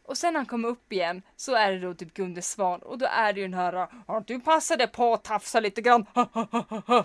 Och 0.06 0.18
sen 0.18 0.32
när 0.32 0.40
han 0.40 0.46
kommer 0.46 0.68
upp 0.68 0.92
igen 0.92 1.22
så 1.36 1.54
är 1.54 1.72
det 1.72 1.80
då 1.80 1.94
typ 1.94 2.14
Gunde 2.14 2.42
Svan 2.42 2.82
och 2.82 2.98
då 2.98 3.06
är 3.06 3.32
det 3.32 3.40
ju 3.40 3.46
den 3.46 3.54
här 3.58 3.88
"Ja, 4.06 4.22
du 4.26 4.40
passade 4.40 4.86
på 4.86 5.14
att 5.14 5.24
tafsa 5.24 5.60
lite 5.60 5.80
grann. 5.82 6.06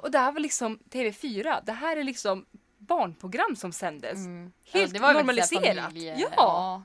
Och 0.00 0.10
det 0.10 0.18
här 0.18 0.32
var 0.32 0.40
liksom 0.40 0.78
TV4. 0.90 1.60
Det 1.64 1.72
här 1.72 1.96
är 1.96 2.04
liksom 2.04 2.46
barnprogram 2.78 3.56
som 3.56 3.72
sändes. 3.72 4.14
Mm. 4.16 4.52
Helt 4.64 4.94
Ja, 4.94 5.12
normaliserat. 5.12 5.64
familje- 5.92 6.28
Ja. 6.36 6.82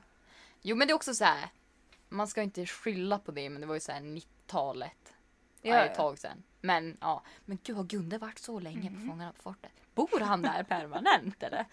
Jo 0.62 0.76
men 0.76 0.88
det 0.88 0.92
är 0.92 0.94
också 0.94 1.14
så 1.14 1.24
här. 1.24 1.48
Man 2.08 2.26
ska 2.28 2.42
inte 2.42 2.66
skylla 2.66 3.18
på 3.18 3.32
det 3.32 3.50
men 3.50 3.60
det 3.60 3.66
var 3.66 3.74
ju 3.74 3.80
så 3.80 3.92
här 3.92 4.00
90-talet. 4.00 5.12
Ja, 5.62 5.74
Ja, 5.76 5.82
ett 5.82 5.90
ja. 5.90 5.96
tag 5.96 6.18
sedan. 6.18 6.42
Men 6.60 6.96
ja, 7.00 7.22
men 7.44 7.58
gud 7.62 7.76
har 7.76 7.84
Gunde 7.84 8.18
varit 8.18 8.38
så 8.38 8.60
länge 8.60 8.88
Mm. 8.88 9.00
på 9.00 9.06
Fångarna 9.12 9.32
på 9.32 9.42
fortet? 9.42 9.72
Bor 9.94 10.20
han 10.20 10.42
där 10.42 10.62
permanent 10.62 11.42
eller? 11.42 11.64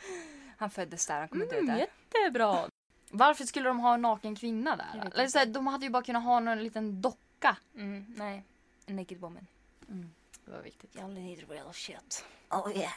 Han 0.58 0.70
föddes 0.70 1.08
där, 1.08 1.20
han 1.20 1.28
kommer 1.28 1.46
dö 1.46 1.56
Mm, 1.58 1.68
där. 1.68 1.78
jättebra. 1.78 2.70
Varför 3.12 3.46
skulle 3.46 3.70
de 3.70 3.80
ha 3.80 3.94
en 3.94 4.02
naken 4.02 4.36
kvinna 4.36 4.70
Jag 4.70 4.78
där? 5.06 5.12
Eller 5.20 5.28
så 5.28 5.40
här, 5.40 5.46
de 5.46 5.68
hade 5.68 5.86
ju 5.86 5.90
bara 5.92 6.04
kunnat 6.04 6.24
ha 6.24 6.40
någon 6.40 6.64
liten 6.64 7.02
docka. 7.02 7.58
Mm, 7.76 8.06
nej, 8.18 8.44
a 8.88 8.92
naked 8.92 9.18
woman. 9.20 9.48
Det 10.46 10.52
var 10.52 10.62
viktigt. 10.62 10.96
You 10.96 11.06
only 11.06 11.22
need 11.22 11.50
real 11.50 11.74
shit. 11.74 12.26
Oh 12.50 12.72
yeah. 12.78 12.92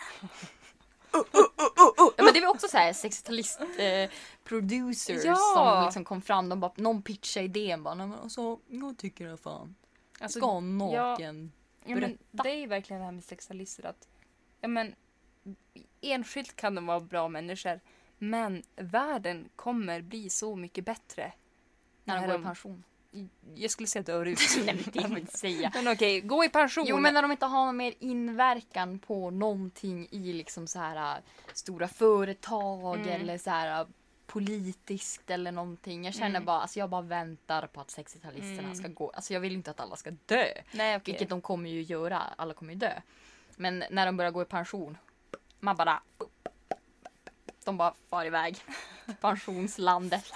ja, 2.16 2.24
men 2.24 2.34
det 2.34 2.40
var 2.40 2.48
också 2.48 2.68
så 2.68 2.76
här 2.76 2.92
60-talist 2.92 3.60
eh, 3.60 4.10
producers 4.44 5.24
Ja. 5.24 5.36
som 5.54 5.84
liksom 5.84 6.04
kom 6.04 6.22
fram. 6.22 6.48
De 6.48 6.60
bara, 6.60 6.72
någon 6.76 7.02
pitchade 7.02 7.44
idén 7.46 7.82
bara, 7.82 7.94
"Nej, 7.94 8.06
men 8.06 8.18
alltså 8.18 8.58
jag 8.68 8.98
tycker 8.98 9.28
det 9.28 9.36
fan. 9.36 9.74
Alltså, 10.20 10.38
Ska 10.38 10.56
en 10.56 10.78
naken. 10.78 11.52
Ja, 11.84 11.88
men 11.90 12.00
Berätta. 12.00 12.42
det 12.42 12.50
är 12.50 12.56
ju 12.56 12.66
verkligen 12.66 13.00
det 13.00 13.04
här 13.04 13.12
med 13.12 13.24
sexualister 13.24 13.86
att 13.86 14.08
ja, 14.60 14.68
men, 14.68 14.94
enskilt 16.00 16.56
kan 16.56 16.74
de 16.74 16.86
vara 16.86 17.00
bra 17.00 17.28
människor 17.28 17.80
men 18.30 18.62
världen 18.76 19.48
kommer 19.56 20.00
bli 20.02 20.30
så 20.30 20.56
mycket 20.56 20.84
bättre 20.84 21.32
När 22.04 22.20
de 22.20 22.26
går 22.26 22.40
i 22.40 22.42
pension. 22.42 22.84
jag 23.54 23.70
skulle 23.70 23.86
säga 23.86 24.02
dör 24.02 24.26
ut. 24.26 24.38
Nej 24.64 24.74
men 24.74 24.84
det 24.92 25.00
får 25.02 25.08
man 25.08 25.18
inte 25.18 25.38
säga. 25.38 25.72
Men 25.84 25.88
okej, 25.92 26.20
gå 26.20 26.44
i 26.44 26.48
pension. 26.48 26.84
Jo 26.88 26.98
men 26.98 27.14
när 27.14 27.22
de 27.22 27.30
inte 27.32 27.46
har 27.46 27.66
någon 27.66 27.76
mer 27.76 27.94
inverkan 27.98 28.98
på 28.98 29.30
någonting 29.30 30.08
i 30.10 30.32
liksom 30.32 30.66
så 30.66 30.78
här 30.78 31.16
äh, 31.16 31.22
stora 31.52 31.88
företag 31.88 32.96
Mm. 32.96 33.08
eller 33.20 33.38
så 33.38 33.50
här 33.50 33.80
äh, 33.80 33.86
politiskt 34.26 35.30
eller 35.30 35.52
någonting. 35.52 36.04
Jag 36.04 36.14
känner 36.14 36.28
Mm. 36.30 36.44
bara, 36.44 36.60
alltså 36.60 36.78
jag 36.78 36.90
bara 36.90 37.02
väntar 37.02 37.66
på 37.66 37.80
att 37.80 37.88
60-talisterna 37.88 38.58
Mm. 38.58 38.74
ska 38.74 38.88
gå. 38.88 39.10
Alltså 39.10 39.32
jag 39.32 39.40
vill 39.40 39.52
inte 39.52 39.70
att 39.70 39.80
alla 39.80 39.96
ska 39.96 40.10
dö. 40.26 40.44
Nej 40.72 40.96
okej. 40.96 41.12
Vilket 41.12 41.28
de 41.28 41.40
kommer 41.40 41.70
ju 41.70 41.82
göra. 41.82 42.18
Alla 42.36 42.54
kommer 42.54 42.72
ju 42.72 42.78
dö. 42.78 43.00
Men 43.56 43.84
när 43.90 44.06
de 44.06 44.16
börjar 44.16 44.30
gå 44.30 44.42
i 44.42 44.44
pension. 44.44 44.96
Man 45.60 45.76
bara... 45.76 46.02
De 47.64 47.76
bara 47.76 47.94
far 48.10 48.24
iväg. 48.24 48.56
Pensionslandet. 49.20 50.32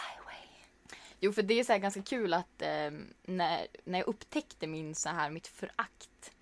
Jo 1.20 1.32
för 1.32 1.42
det 1.42 1.60
är 1.60 1.64
så 1.64 1.78
ganska 1.78 2.02
kul 2.02 2.34
att 2.34 2.62
eh, 2.62 2.90
när, 3.22 3.66
när 3.84 3.98
jag 3.98 4.08
upptäckte 4.08 4.66
min 4.66 4.94
så 4.94 5.08
här, 5.08 5.30
mitt 5.30 5.46
förakt 5.46 6.32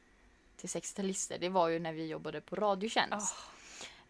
till 0.56 0.68
60-talister. 0.68 1.38
Det 1.38 1.48
var 1.48 1.68
ju 1.68 1.78
när 1.78 1.92
vi 1.92 2.06
jobbade 2.06 2.40
på 2.40 2.56
Radiotjänst. 2.56 3.36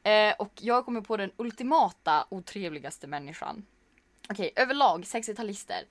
Eh, 0.03 0.35
och 0.39 0.53
jag 0.61 0.85
kommer 0.85 1.01
på 1.01 1.17
den 1.17 1.31
ultimata 1.37 2.27
otrevligaste 2.29 3.07
människan. 3.07 3.67
Okej, 4.29 4.53
överlag 4.57 5.03
60-talister. 5.03 5.83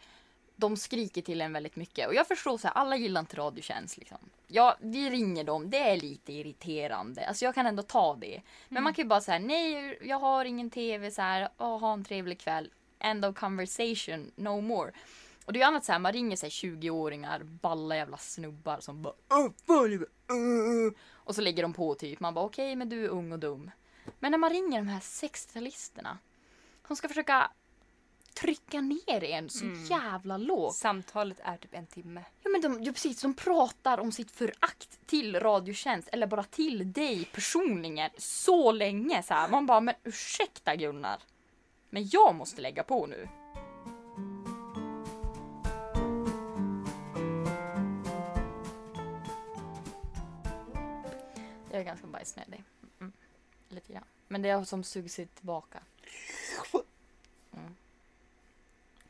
De 0.63 0.77
skriker 0.77 1.22
till 1.22 1.41
en 1.41 1.53
väldigt 1.53 1.75
mycket. 1.75 2.08
Och 2.08 2.13
jag 2.15 2.27
förstår 2.27 2.58
så 2.58 2.67
här, 2.67 2.74
alla 2.75 2.96
gillar 2.98 3.22
inte 3.22 3.38
Radiotjänst 3.38 3.98
liksom. 3.98 4.17
Ja, 4.48 4.77
vi 4.82 5.10
ringer 5.10 5.43
dem, 5.43 5.70
det 5.70 5.77
är 5.89 5.98
lite 5.98 6.34
irriterande. 6.34 7.27
Alltså 7.27 7.46
jag 7.46 7.55
kan 7.55 7.65
ändå 7.67 7.84
ta 7.84 8.15
det. 8.15 8.41
Men 8.70 8.84
man 8.84 8.93
kan 8.93 9.03
ju 9.05 9.10
bara 9.10 9.22
säga 9.22 9.39
nej, 9.39 9.98
jag 10.01 10.20
har 10.20 10.46
ingen 10.46 10.70
tv 10.70 11.12
så 11.12 11.22
här, 11.22 11.50
åh, 11.58 11.79
ha 11.79 11.93
en 11.93 12.03
trevlig 12.03 12.39
kväll. 12.39 12.72
End 13.00 13.25
of 13.25 13.36
conversation, 13.36 14.32
no 14.36 14.62
more. 14.62 14.91
Och 15.46 15.53
det 15.53 15.60
är 15.60 15.62
ju 15.62 15.67
annat 15.67 15.86
så 15.86 15.91
här, 15.91 16.00
man 16.00 16.13
ringer 16.13 16.36
sig 16.36 16.50
20-åringar, 16.50 17.43
balla 17.43 17.96
jävla 17.96 18.17
snubbar 18.17 18.79
som 18.79 19.01
bara 19.01 19.13
"Åh, 19.32 19.48
fan, 19.67 19.89
det 19.89 19.98
var- 19.98 20.36
uh." 20.88 20.93
Och 21.13 21.36
så 21.36 21.41
lägger 21.41 21.63
de 21.63 21.74
på 21.74 21.96
typ, 21.96 22.20
man 22.20 22.34
bara 22.34 22.46
okej 22.46 22.75
men 22.75 22.89
du 22.89 23.05
är 23.05 23.10
ung 23.10 23.32
och 23.32 23.39
dum. 23.39 23.72
Men 24.20 24.32
när 24.32 24.38
man 24.38 24.50
ringer 24.50 24.77
de 24.77 24.88
här 24.88 25.00
60-talisterna 25.00 26.17
som 26.88 26.96
ska 26.96 27.08
försöka 27.08 27.51
trycka 28.33 28.81
ner 28.81 29.23
en 29.23 29.49
så 29.49 29.65
Mm. 29.65 29.83
jävla 29.85 30.37
lågt. 30.37 30.75
Samtalet 30.75 31.39
är 31.43 31.57
typ 31.57 31.73
en 31.73 31.87
timme. 31.87 32.23
Ja 32.43 32.49
men 32.49 32.61
de, 32.61 32.83
ja, 32.83 32.91
precis, 32.91 33.21
de 33.21 33.33
pratar 33.33 33.97
om 33.99 34.11
sitt 34.11 34.31
förakt 34.31 34.99
till 35.05 35.39
Radiotjänst 35.39 36.09
eller 36.11 36.27
bara 36.27 36.43
till 36.43 36.93
dig 36.93 37.25
personligen 37.25 38.09
så 38.17 38.71
länge 38.71 39.23
så 39.23 39.33
här. 39.33 39.49
Man 39.49 39.65
bara 39.65 39.79
men 39.81 39.95
ursäkta 40.03 40.75
Gunnar. 40.75 41.19
Men 41.89 42.07
jag 42.11 42.35
måste 42.35 42.61
lägga 42.61 42.83
på 42.83 43.05
nu. 43.07 43.29
Jag 51.71 51.79
är 51.81 51.83
ganska 51.85 52.07
bajsnödig. 52.07 52.63
Mm. 52.99 53.13
Lite 53.69 53.93
grann. 53.93 54.03
Men 54.27 54.41
det 54.41 54.49
är 54.49 54.63
som 54.63 54.83
suger 54.83 55.09
sig 55.09 55.27
tillbaka. 55.27 55.83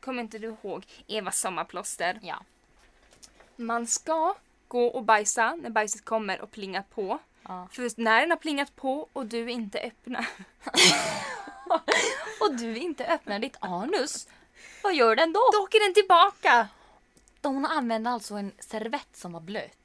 Kommer 0.04 0.22
inte 0.22 0.38
du 0.38 0.56
ihåg 0.62 0.86
Eva 1.06 1.30
sommarplåster? 1.30 2.18
Ja. 2.22 2.42
Man 3.56 3.86
ska 3.86 4.34
gå 4.68 4.86
och 4.86 5.02
bajsa 5.02 5.54
när 5.54 5.70
bajset 5.70 6.04
kommer 6.04 6.40
och 6.40 6.50
plinga 6.50 6.82
på. 6.82 7.18
ja. 7.42 7.68
För 7.72 8.00
när 8.00 8.20
den 8.20 8.30
har 8.30 8.36
plingat 8.36 8.76
på 8.76 9.08
och 9.12 9.26
du 9.26 9.50
inte 9.50 9.78
öppnar. 9.78 10.28
Och 12.40 12.54
du 12.54 12.76
inte 12.76 13.06
öppnar 13.06 13.38
ditt 13.38 13.56
anus. 13.60 14.28
Vad 14.82 14.94
gör 14.94 15.16
den 15.16 15.32
då? 15.32 15.40
Då 15.52 15.58
åker 15.62 15.86
den 15.86 15.94
tillbaka! 15.94 16.68
Hon 17.42 17.66
använde 17.66 18.10
alltså 18.10 18.34
en 18.34 18.52
servett 18.58 19.16
som 19.16 19.32
var 19.32 19.40
blöt. 19.40 19.83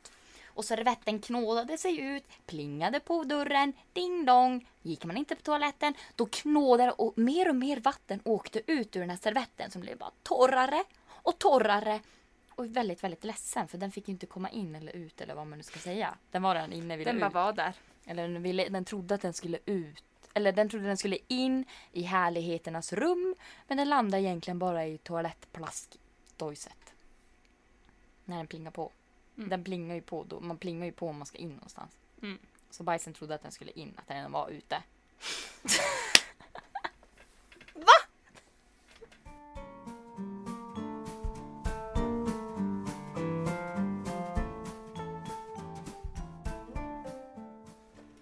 Och 0.60 0.66
servetten 0.66 1.20
knådade 1.20 1.78
sig 1.78 2.00
ut, 2.00 2.24
plingade 2.46 3.00
på 3.00 3.24
dörren, 3.24 3.74
ding 3.94 4.25
dong. 4.25 4.68
Gick 4.82 5.06
man 5.06 5.18
inte 5.18 5.36
på 5.36 5.42
toaletten, 5.42 5.94
då 6.16 6.25
knådade 6.25 6.92
och 6.92 7.18
mer 7.18 7.50
och 7.50 7.56
mer 7.56 7.80
vatten 7.80 8.20
åkte 8.25 8.72
ut 8.72 8.96
ur 8.96 9.00
den 9.00 9.10
här 9.10 9.18
servetten 9.18 9.72
som 9.72 9.82
blev 9.82 9.98
bara 9.98 10.12
torrare 10.24 10.84
och 11.07 11.40
torrare. 11.40 12.00
Och 12.55 12.66
väldigt, 12.66 13.03
väldigt 13.03 13.24
ledsen 13.24 13.68
för 13.68 13.77
den 13.77 13.92
fick 13.92 14.07
ju 14.07 14.12
inte 14.12 14.25
komma 14.25 14.50
in 14.50 14.75
eller 14.75 14.96
ut 14.96 15.22
eller 15.22 15.36
vad 15.36 15.48
man 15.48 15.57
nu 15.57 15.64
ska 15.64 15.79
säga. 15.79 16.18
Den 16.31 16.42
var 16.42 16.55
redan 16.55 16.74
inne, 16.74 16.98
ville 16.98 17.10
Den 17.12 17.16
ut. 17.16 17.33
bara 17.33 17.46
var 17.46 17.53
där. 17.53 17.74
Eller 18.05 18.27
den, 18.27 18.44
ville, 18.44 18.70
den 18.70 18.86
trodde 18.86 19.16
att 19.16 19.22
den 19.22 19.33
skulle 19.33 19.60
ut. 19.66 20.03
Eller 20.33 20.51
den 20.51 20.70
trodde 20.70 20.86
den 20.88 20.98
skulle 20.98 21.18
in 21.27 21.66
i 21.92 22.01
härligheternas 22.01 22.94
rum. 22.94 23.36
Men 23.68 23.77
den 23.77 23.90
landade 23.90 24.24
egentligen 24.24 24.60
bara 24.60 24.86
i 24.86 24.98
toalettplaskdojset. 24.98 26.94
När 28.25 28.38
den 28.38 28.48
plingar 28.48 28.72
på. 28.72 28.92
Mm. 29.40 29.50
Den 29.50 29.64
plingar 29.64 29.96
ju 29.96 30.02
på 30.02 30.24
då. 30.24 30.40
Man 30.40 30.58
plingar 30.58 30.86
ju 30.86 30.92
på 30.92 31.08
om 31.08 31.18
man 31.18 31.25
ska 31.25 31.38
in 31.38 31.50
någonstans. 31.50 31.92
Mm. 32.22 32.38
Så 32.70 32.84
bajsen 32.84 33.14
trodde 33.14 33.36
att 33.36 33.42
den 33.42 33.52
skulle 33.52 33.72
in, 33.72 33.94
att 33.96 34.08
den 34.08 34.32
var 34.32 34.50
ute. 34.50 34.84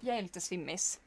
Jag 0.00 0.18
är 0.18 0.22
lite 0.22 0.40
svimmis. 0.40 1.00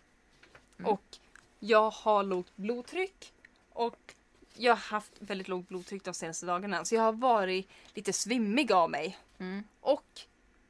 Mm. 0.80 0.92
Och 0.92 1.18
jag 1.60 1.90
har 1.90 2.24
lågt 2.24 2.52
blodtryck. 2.56 3.34
Och 3.74 4.16
jag 4.54 4.72
har 4.72 4.78
haft 4.78 5.12
väldigt 5.20 5.48
lågt 5.48 5.68
blodtryck 5.68 6.04
de 6.04 6.14
senaste 6.14 6.46
dagarna. 6.46 6.86
Så 6.86 6.96
jag 6.96 7.02
har 7.02 7.14
varit 7.14 7.68
lite 7.94 8.14
svimmig 8.14 8.72
av 8.72 8.90
mig. 8.90 9.18
Mm. 9.42 9.64
Och 9.80 10.22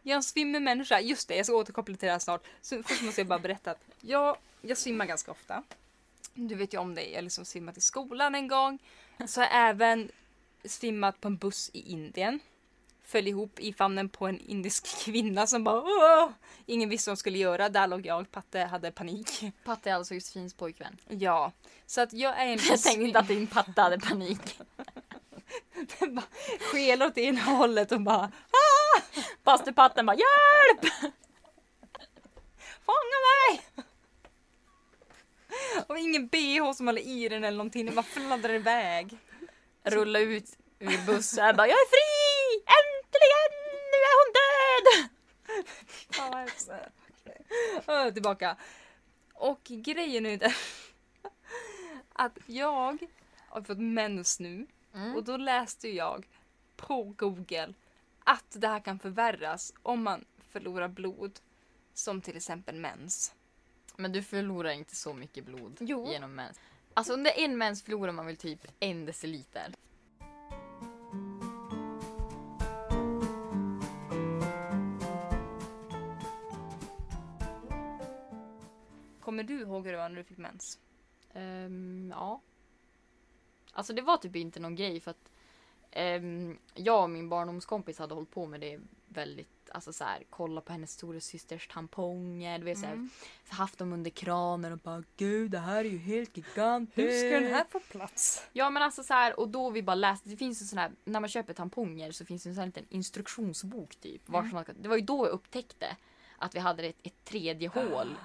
jag 0.03 0.11
är 0.11 0.15
en 0.15 0.23
svimmig 0.23 0.61
människa. 0.61 0.99
Just 0.99 1.27
det, 1.27 1.35
jag 1.35 1.45
ska 1.45 1.55
återkoppla 1.55 1.95
till 1.95 2.05
det 2.05 2.11
här 2.11 2.19
snart. 2.19 2.43
Så 2.61 2.83
först 2.83 3.01
måste 3.01 3.21
jag 3.21 3.27
bara 3.27 3.39
berätta 3.39 3.71
att 3.71 3.81
jag, 4.01 4.37
jag 4.61 4.77
svimmar 4.77 5.05
ganska 5.05 5.31
ofta. 5.31 5.63
Du 6.33 6.55
vet 6.55 6.73
ju 6.73 6.77
om 6.77 6.95
det. 6.95 7.03
Jag 7.03 7.17
har 7.17 7.21
liksom 7.21 7.45
svimmat 7.45 7.77
i 7.77 7.81
skolan 7.81 8.35
en 8.35 8.47
gång. 8.47 8.79
Så 9.27 9.41
har 9.41 9.47
jag 9.47 9.69
även 9.69 10.11
svimmat 10.65 11.21
på 11.21 11.27
en 11.27 11.37
buss 11.37 11.69
i 11.73 11.91
Indien. 11.91 12.39
Föll 13.03 13.27
ihop 13.27 13.59
i 13.59 13.73
famnen 13.73 14.09
på 14.09 14.27
en 14.27 14.39
indisk 14.39 15.03
kvinna 15.05 15.47
som 15.47 15.63
bara 15.63 15.81
Åh! 15.81 16.29
Ingen 16.65 16.89
visste 16.89 17.09
vad 17.09 17.17
de 17.17 17.19
skulle 17.19 17.37
göra. 17.37 17.69
Där 17.69 17.87
låg 17.87 18.05
jag. 18.05 18.31
Patte 18.31 18.59
hade 18.59 18.91
panik. 18.91 19.43
Patte 19.63 19.89
är 19.89 19.93
alltså 19.93 20.13
Josefins 20.13 20.53
pojkvän. 20.53 20.97
Ja. 21.09 21.51
Så 21.85 22.01
att 22.01 22.13
jag 22.13 22.39
är 22.41 22.45
en 22.45 22.59
Jag 22.69 22.81
tänkte 22.81 23.03
inte 23.03 23.19
att 23.19 23.27
din 23.27 23.47
patte 23.47 23.81
hade 23.81 23.99
panik. 23.99 24.59
Den 25.99 26.15
bara 26.15 26.25
skelar 26.59 27.07
åt 27.07 27.17
ena 27.17 27.41
hållet 27.41 27.91
och 27.91 28.01
bara 28.01 28.31
Pasten 29.43 29.73
bara 30.05 30.15
hjälp! 30.15 30.93
Fånga 32.85 33.17
mig! 33.27 33.61
Och 35.87 35.97
ingen 35.97 36.27
bh 36.27 36.71
som 36.73 36.87
håller 36.87 37.01
i 37.01 37.29
den 37.29 37.43
eller 37.43 37.57
någonting. 37.57 37.85
Den 37.85 37.95
bara 37.95 38.03
fladdrar 38.03 38.53
iväg. 38.53 39.17
Rulla 39.83 40.19
ut 40.19 40.57
ur 40.79 41.05
bussen 41.05 41.55
bara 41.55 41.67
jag 41.67 41.77
är 41.77 41.89
fri! 41.89 42.63
Äntligen! 42.79 43.51
Nu 43.91 43.97
är 44.09 44.15
hon 44.21 44.33
död! 44.33 45.09
Ja, 46.17 46.47
vad. 47.87 48.07
Ö, 48.07 48.11
Tillbaka. 48.11 48.55
Och 49.33 49.63
grejen 49.63 50.25
är 50.25 50.37
det 50.37 50.55
att 52.13 52.37
jag 52.45 52.97
har 53.49 53.61
fått 53.61 53.79
mens 53.79 54.39
nu. 54.39 54.67
Mm. 54.93 55.15
Och 55.15 55.23
då 55.23 55.37
läste 55.37 55.89
jag 55.89 56.27
på 56.75 57.03
Google 57.03 57.73
att 58.23 58.55
det 58.59 58.67
här 58.67 58.79
kan 58.79 58.99
förvärras 58.99 59.73
om 59.83 60.03
man 60.03 60.25
förlorar 60.39 60.87
blod. 60.87 61.39
Som 61.93 62.21
till 62.21 62.37
exempel 62.37 62.75
mens. 62.75 63.33
Men 63.97 64.11
du 64.11 64.23
förlorar 64.23 64.69
inte 64.71 64.95
så 64.95 65.13
mycket 65.13 65.45
blod 65.45 65.77
Jo. 65.79 66.07
genom 66.11 66.35
mens. 66.35 66.59
Alltså 66.93 67.13
under 67.13 67.31
en 67.39 67.57
mens 67.57 67.83
förlorar 67.83 68.11
man 68.11 68.25
väl 68.25 68.37
typ 68.37 68.67
en 68.79 69.05
deciliter. 69.05 69.73
Kommer 79.21 79.43
du 79.43 79.61
ihåg 79.61 79.85
hur 79.85 79.91
det 79.91 79.97
var 79.97 80.09
när 80.09 80.15
du 80.17 80.23
fick 80.23 80.37
mens? 80.37 80.79
Ehm, 81.33 82.13
ja. 82.15 82.41
Alltså 83.71 83.93
det 83.93 84.01
var 84.01 84.17
typ 84.17 84.35
inte 84.35 84.59
någon 84.59 84.75
grej 84.75 84.99
för 84.99 85.11
att 85.11 85.31
ehm, 85.91 86.57
jag 86.75 87.03
och 87.03 87.09
min 87.09 87.29
barndomskompis 87.29 87.99
hade 87.99 88.13
hållit 88.13 88.31
på 88.31 88.45
med 88.45 88.61
det 88.61 88.79
väldigt, 89.07 89.69
alltså 89.71 89.93
så 89.93 90.03
här, 90.03 90.23
kolla 90.29 90.61
på 90.61 90.71
hennes 90.71 90.91
stora 90.91 91.19
systers 91.19 91.67
tamponger, 91.67 92.59
du 92.59 92.65
vet 92.65 92.79
så 92.79 92.85
här, 92.85 92.93
Mm. 92.93 93.09
så 93.49 93.55
haft 93.55 93.77
dem 93.77 93.93
under 93.93 94.11
kranen 94.11 94.71
och 94.71 94.77
bara 94.77 95.03
gud 95.17 95.51
det 95.51 95.59
här 95.59 95.85
är 95.85 95.89
ju 95.89 95.97
helt 95.97 96.37
gigantiskt. 96.37 96.97
Hur 96.97 97.19
ska 97.29 97.39
den 97.39 97.53
här 97.53 97.65
få 97.69 97.79
plats? 97.79 98.47
Ja 98.53 98.69
men 98.69 98.83
alltså 98.83 99.03
så 99.03 99.13
här, 99.13 99.39
och 99.39 99.49
då 99.49 99.69
vi 99.69 99.83
bara 99.83 99.95
läste, 99.95 100.29
det 100.29 100.37
finns 100.37 100.61
en 100.61 100.67
sån 100.67 100.79
här, 100.79 100.91
när 101.05 101.19
man 101.19 101.29
köper 101.29 101.53
tamponger 101.53 102.11
så 102.11 102.25
finns 102.25 102.43
det 102.43 102.49
en 102.49 102.55
sån 102.55 102.59
här 102.61 102.65
liten 102.67 102.85
instruktionsbok 102.89 103.95
typ. 103.95 104.29
Var 104.29 104.39
Mm. 104.39 104.53
man, 104.53 104.65
det 104.79 104.89
var 104.89 104.95
ju 104.95 105.01
då 105.01 105.25
jag 105.25 105.31
upptäckte 105.33 105.97
att 106.37 106.55
vi 106.55 106.59
hade 106.59 106.83
ett, 106.83 106.99
ett 107.03 107.25
tredje 107.25 107.67
hål 107.69 108.15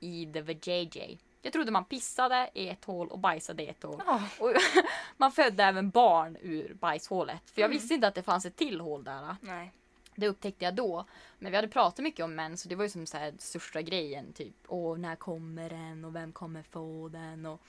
i 0.00 0.26
the 0.32 0.40
vajayjay. 0.42 1.18
Jag 1.42 1.52
trodde 1.52 1.70
man 1.70 1.84
pissade 1.84 2.50
i 2.54 2.68
ett 2.68 2.84
hål 2.84 3.08
och 3.08 3.18
bajsade 3.18 3.62
i 3.62 3.68
ett 3.68 3.82
hål. 3.82 4.02
Ja. 4.06 4.22
Och 4.38 4.52
man 5.16 5.32
födde 5.32 5.64
även 5.64 5.90
barn 5.90 6.36
ur 6.40 6.74
bajshålet. 6.74 7.50
För 7.50 7.60
jag 7.60 7.68
Mm. 7.68 7.78
visste 7.78 7.94
inte 7.94 8.08
att 8.08 8.14
det 8.14 8.22
fanns 8.22 8.46
ett 8.46 8.56
till 8.56 8.80
hål 8.80 9.04
där. 9.04 9.36
Nej. 9.40 9.72
Det 10.16 10.28
upptäckte 10.28 10.64
jag 10.64 10.74
då. 10.74 11.04
Men 11.38 11.52
vi 11.52 11.56
hade 11.56 11.68
pratat 11.68 11.98
mycket 12.04 12.24
om 12.24 12.34
män 12.34 12.56
så 12.56 12.68
det 12.68 12.74
var 12.74 12.84
ju 12.84 12.90
som 12.90 13.06
så 13.06 13.16
här 13.16 13.34
största 13.38 13.82
grejen. 13.82 14.32
Typ, 14.32 14.54
åh 14.68 14.98
när 14.98 15.16
kommer 15.16 15.70
den 15.70 16.04
och 16.04 16.14
vem 16.16 16.32
kommer 16.32 16.62
få 16.62 17.08
den? 17.08 17.46
Och... 17.46 17.60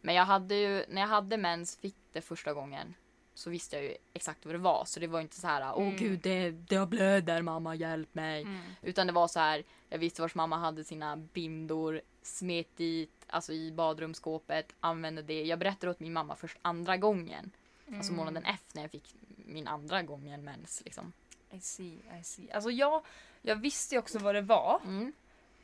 Men 0.00 0.14
jag 0.14 0.24
hade 0.24 0.54
ju, 0.54 0.84
när 0.88 1.00
jag 1.00 1.08
hade 1.08 1.36
mens, 1.36 1.76
fick 1.76 1.96
det 2.12 2.20
första 2.20 2.52
gången. 2.52 2.94
Så 3.34 3.50
visste 3.50 3.76
jag 3.76 3.84
ju 3.84 3.94
exakt 4.12 4.44
vad 4.46 4.54
det 4.54 4.58
var. 4.58 4.84
Så 4.86 5.00
det 5.00 5.06
var 5.06 5.20
inte 5.20 5.36
så 5.40 5.46
här, 5.46 5.72
åh 5.76 5.82
Mm. 5.86 5.96
gud 5.96 6.20
det, 6.20 6.50
det 6.50 6.86
blöder 6.86 7.42
mamma 7.42 7.74
hjälp 7.74 8.14
mig. 8.14 8.42
Mm. 8.42 8.60
Utan 8.82 9.06
det 9.06 9.12
var 9.12 9.28
så 9.28 9.40
här, 9.40 9.64
jag 9.88 9.98
visste 9.98 10.22
vars 10.22 10.34
mamma 10.34 10.56
hade 10.56 10.84
sina 10.84 11.16
bindor, 11.16 12.00
smet 12.26 12.76
dit, 12.76 13.10
alltså 13.26 13.52
i 13.52 13.72
badrumsskåpet, 13.72 14.72
använde 14.80 15.22
det. 15.22 15.42
Jag 15.44 15.58
berättade 15.58 15.90
åt 15.90 16.00
min 16.00 16.12
mamma 16.12 16.36
först 16.36 16.58
andra 16.62 16.96
gången. 16.96 17.50
Alltså 17.96 18.12
Mm. 18.12 18.16
månaden 18.16 18.44
efter 18.44 18.76
när 18.76 18.82
jag 18.82 18.90
fick 18.90 19.14
min 19.46 19.66
andra 19.68 20.02
gången 20.02 20.44
mens 20.44 20.82
liksom. 20.84 21.12
I 21.50 21.60
see, 21.60 21.98
I 22.20 22.24
see. 22.24 22.50
Alltså 22.52 22.70
jag, 22.70 23.02
jag 23.42 23.56
visste 23.56 23.94
ju 23.94 23.98
också 23.98 24.18
vad 24.18 24.34
det 24.34 24.40
var. 24.42 24.80
Mm. 24.84 25.12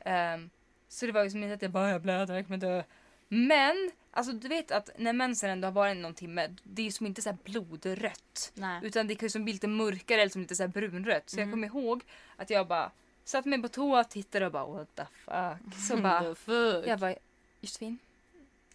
Ehm, 0.01 0.51
så 0.89 1.07
det 1.07 1.13
var 1.13 1.25
ju 1.25 1.31
som 1.31 1.43
inte 1.43 1.55
att 1.55 1.63
jag 1.63 1.71
bara 1.71 1.91
jag 1.91 2.03
blöder, 2.03 2.35
jag 2.35 2.47
kommer 2.47 2.59
dö. 2.59 2.83
Men, 3.29 3.91
alltså 4.11 4.33
du 4.33 4.49
vet 4.49 4.71
att 4.71 4.91
när 4.99 5.13
mensen 5.13 5.51
ändå 5.51 5.67
har 5.67 5.73
varit 5.73 5.97
någon 5.97 6.15
timme, 6.15 6.57
det 6.63 6.83
är 6.83 6.87
ju 6.87 6.93
som 6.93 7.07
inte 7.07 7.23
så 7.23 7.31
här 7.31 7.39
blodrött. 7.45 8.53
Nej. 8.55 8.81
Utan 8.85 9.07
det 9.07 9.15
kan 9.15 9.27
ju 9.27 9.31
som 9.31 9.45
bli 9.45 9.53
lite 9.53 9.69
mörkare 9.69 10.21
eller 10.21 10.31
som 10.33 10.43
lite 10.43 10.57
så 10.57 10.63
här 10.63 10.69
brunrött. 10.69 11.31
Så 11.31 11.37
jag 11.37 11.43
Mm. 11.43 11.51
kommer 11.53 11.67
ihåg 11.67 12.03
att 12.37 12.51
jag 12.51 12.67
bara 12.67 12.91
satt 13.25 13.45
mig 13.45 13.63
på 13.63 13.69
toa, 13.69 14.05
tittade 14.05 14.47
och 14.47 14.53
bara 14.53 14.67
what 14.67 14.95
the 14.95 15.05
fuck. 15.25 15.75
Så 15.89 15.97
bara, 15.97 16.35
fuck? 16.35 16.87
jag 16.87 16.99
bara 16.99 17.15
Josefin, 17.61 17.99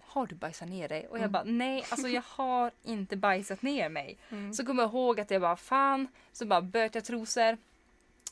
har 0.01 0.27
du 0.27 0.35
bajsat 0.35 0.69
ner 0.69 0.87
dig? 0.89 1.07
Och 1.07 1.17
jag 1.17 1.21
Mm. 1.21 1.31
bara 1.31 1.43
nej, 1.43 1.85
alltså 1.89 2.07
jag 2.07 2.23
har 2.27 2.71
inte 2.83 3.15
bajsat 3.17 3.61
ner 3.61 3.89
mig. 3.89 4.17
Mm. 4.29 4.53
Så 4.53 4.65
kommer 4.65 4.83
jag 4.83 4.89
ihåg 4.91 5.19
att 5.19 5.31
jag 5.31 5.41
bara 5.41 5.55
fan, 5.57 6.07
så 6.33 6.45
bara 6.45 6.61
böt 6.61 6.95
jag 6.95 7.05
trosor. 7.05 7.57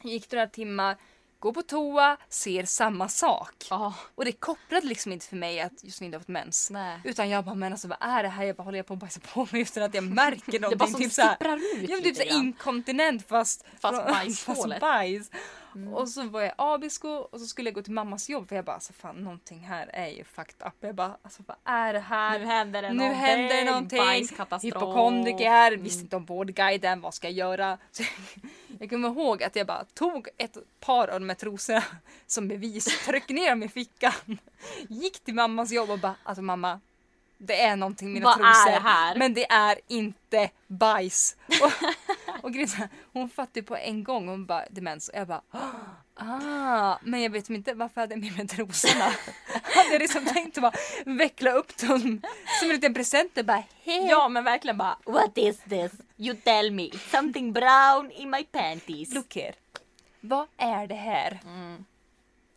Gick 0.04 0.32
några 0.32 0.48
timmar, 0.48 0.98
går 1.40 1.54
på 1.54 1.62
toa, 1.62 2.18
ser 2.30 2.66
samma 2.66 3.10
sak. 3.10 3.54
Ja, 3.70 3.94
Och 4.16 4.26
det 4.26 4.32
kopplade 4.32 4.88
liksom 4.88 5.12
inte 5.12 5.26
för 5.26 5.36
mig 5.36 5.60
att 5.62 5.84
Josefin 5.84 6.14
har 6.14 6.20
fått 6.20 6.28
mens. 6.28 6.70
nej. 6.72 7.00
Utan 7.04 7.30
jag 7.30 7.46
bara 7.46 7.56
men 7.56 7.72
alltså 7.72 7.88
vad 7.88 7.98
är 8.02 8.24
det 8.24 8.30
här? 8.30 8.44
Jag 8.46 8.56
bara 8.56 8.64
håller 8.64 8.78
jag 8.80 8.86
på 8.86 8.94
att 8.94 9.00
bajsa 9.00 9.20
på 9.34 9.48
mig 9.52 9.62
utan 9.62 9.84
att 9.84 9.94
jag 9.94 10.04
märker 10.04 10.52
Det 10.52 10.60
någonting. 10.60 10.78
bara 10.78 10.90
som 10.90 11.00
typ 11.02 11.12
sipprar 11.12 11.56
ut 11.58 11.90
Ja 11.90 11.96
men 11.96 12.04
typ 12.04 12.16
såhär 12.18 12.34
inkontinent 12.40 13.28
fast, 13.28 13.66
Fast 13.80 14.06
bajshålet. 14.08 14.40
fast 14.46 14.80
bajs. 14.82 15.32
Mm. 15.76 15.94
Och 15.94 16.10
så 16.10 16.24
var 16.24 16.42
jag 16.42 16.54
abisko 16.58 17.10
och 17.10 17.40
så 17.40 17.46
skulle 17.48 17.70
jag 17.70 17.76
gå 17.76 17.82
till 17.82 17.94
mammas 17.94 18.30
jobb 18.30 18.50
för 18.50 18.56
jag 18.56 18.66
bara 18.66 18.74
alltså 18.76 18.94
fan 18.94 19.16
någonting 19.16 19.60
här 19.60 19.88
är 19.94 20.08
ju 20.08 20.24
fucked 20.24 20.68
up. 20.68 20.74
Jag 20.80 20.96
bara 20.96 21.18
alltså 21.22 21.44
vad 21.48 21.58
är 21.64 21.94
det 21.94 22.00
här? 22.00 22.40
Nu 22.40 22.46
händer 22.46 22.82
det 22.82 22.90
Nu 22.90 22.96
någonting. 22.96 23.20
händer 23.22 23.56
det 23.56 23.64
någonting. 23.66 23.98
Bajskatastrof. 23.98 24.64
Hypokondriker, 24.76 25.68
Mm. 25.72 25.84
visste 25.84 26.02
inte 26.02 26.16
om 26.16 26.26
vårdguiden, 26.26 27.02
vad 27.02 27.14
ska 27.14 27.28
jag 27.28 27.34
göra? 27.38 27.78
Så 27.92 28.04
jag 28.80 28.90
kommer 28.90 29.08
ihåg 29.10 29.44
att 29.44 29.56
jag 29.56 29.68
bara 29.68 29.84
tog 29.94 30.28
ett 30.38 30.58
par 30.80 31.08
av 31.08 31.20
de 31.20 31.30
här 31.30 31.36
trosorna 31.36 31.84
som 32.28 32.48
bevis, 32.48 33.06
tryckte 33.06 33.34
ner 33.34 33.50
dem 33.50 33.64
i 33.64 33.70
fickan, 33.70 34.14
gick 34.90 35.20
till 35.20 35.34
mammas 35.36 35.72
jobb 35.72 35.90
och 35.90 36.00
bara 36.00 36.16
alltså 36.24 36.42
mamma, 36.42 36.80
det 37.38 37.62
är 37.62 37.76
någonting 37.76 38.08
med 38.08 38.14
mina 38.14 38.26
Vad 38.26 38.36
trosor. 38.36 39.20
Men 39.20 39.34
det 39.34 39.52
är 39.52 39.80
inte 39.88 40.50
bajs. 40.68 41.36
Och, 41.62 41.72
och 42.46 42.52
här, 42.54 42.90
hon 43.14 43.30
fattade 43.30 43.64
på 43.64 43.76
en 43.78 44.04
gång, 44.04 44.28
hon 44.28 44.46
bara 44.46 44.66
demens 44.70 45.10
och 45.10 45.20
jag 45.20 45.28
bara 45.28 45.42
Ah, 46.18 46.98
men 47.02 47.22
jag 47.22 47.30
vet 47.30 47.50
inte 47.50 47.74
varför 47.74 48.02
hade 48.02 48.14
jag 48.14 48.22
med 48.22 48.38
mig 48.38 48.48
trosorna. 48.48 49.04
hade 49.64 49.90
jag 49.92 50.00
liksom 50.02 50.26
tänkt 50.26 50.58
att 50.58 50.62
bara 50.62 50.74
veckla 51.06 51.52
upp 51.52 51.78
dem 51.78 52.22
som 52.60 52.70
en 52.70 52.76
liten 52.76 52.94
present 52.94 53.38
och 53.38 53.46
bara 53.46 53.64
hej. 53.84 54.08
Ja 54.10 54.30
men 54.30 54.44
verkligen 54.44 54.78
bara 54.78 54.98
What 55.06 55.38
is 55.38 55.60
this? 55.70 55.92
You 56.18 56.36
tell 56.36 56.72
me. 56.72 56.90
Something 57.12 57.54
brown 57.54 58.12
in 58.12 58.30
my 58.30 58.44
panties. 58.44 59.14
Look 59.14 59.36
here. 59.36 59.54
Vad 60.22 60.48
är 60.58 60.88
det 60.88 60.96
här? 60.96 61.40
Mm. 61.46 61.86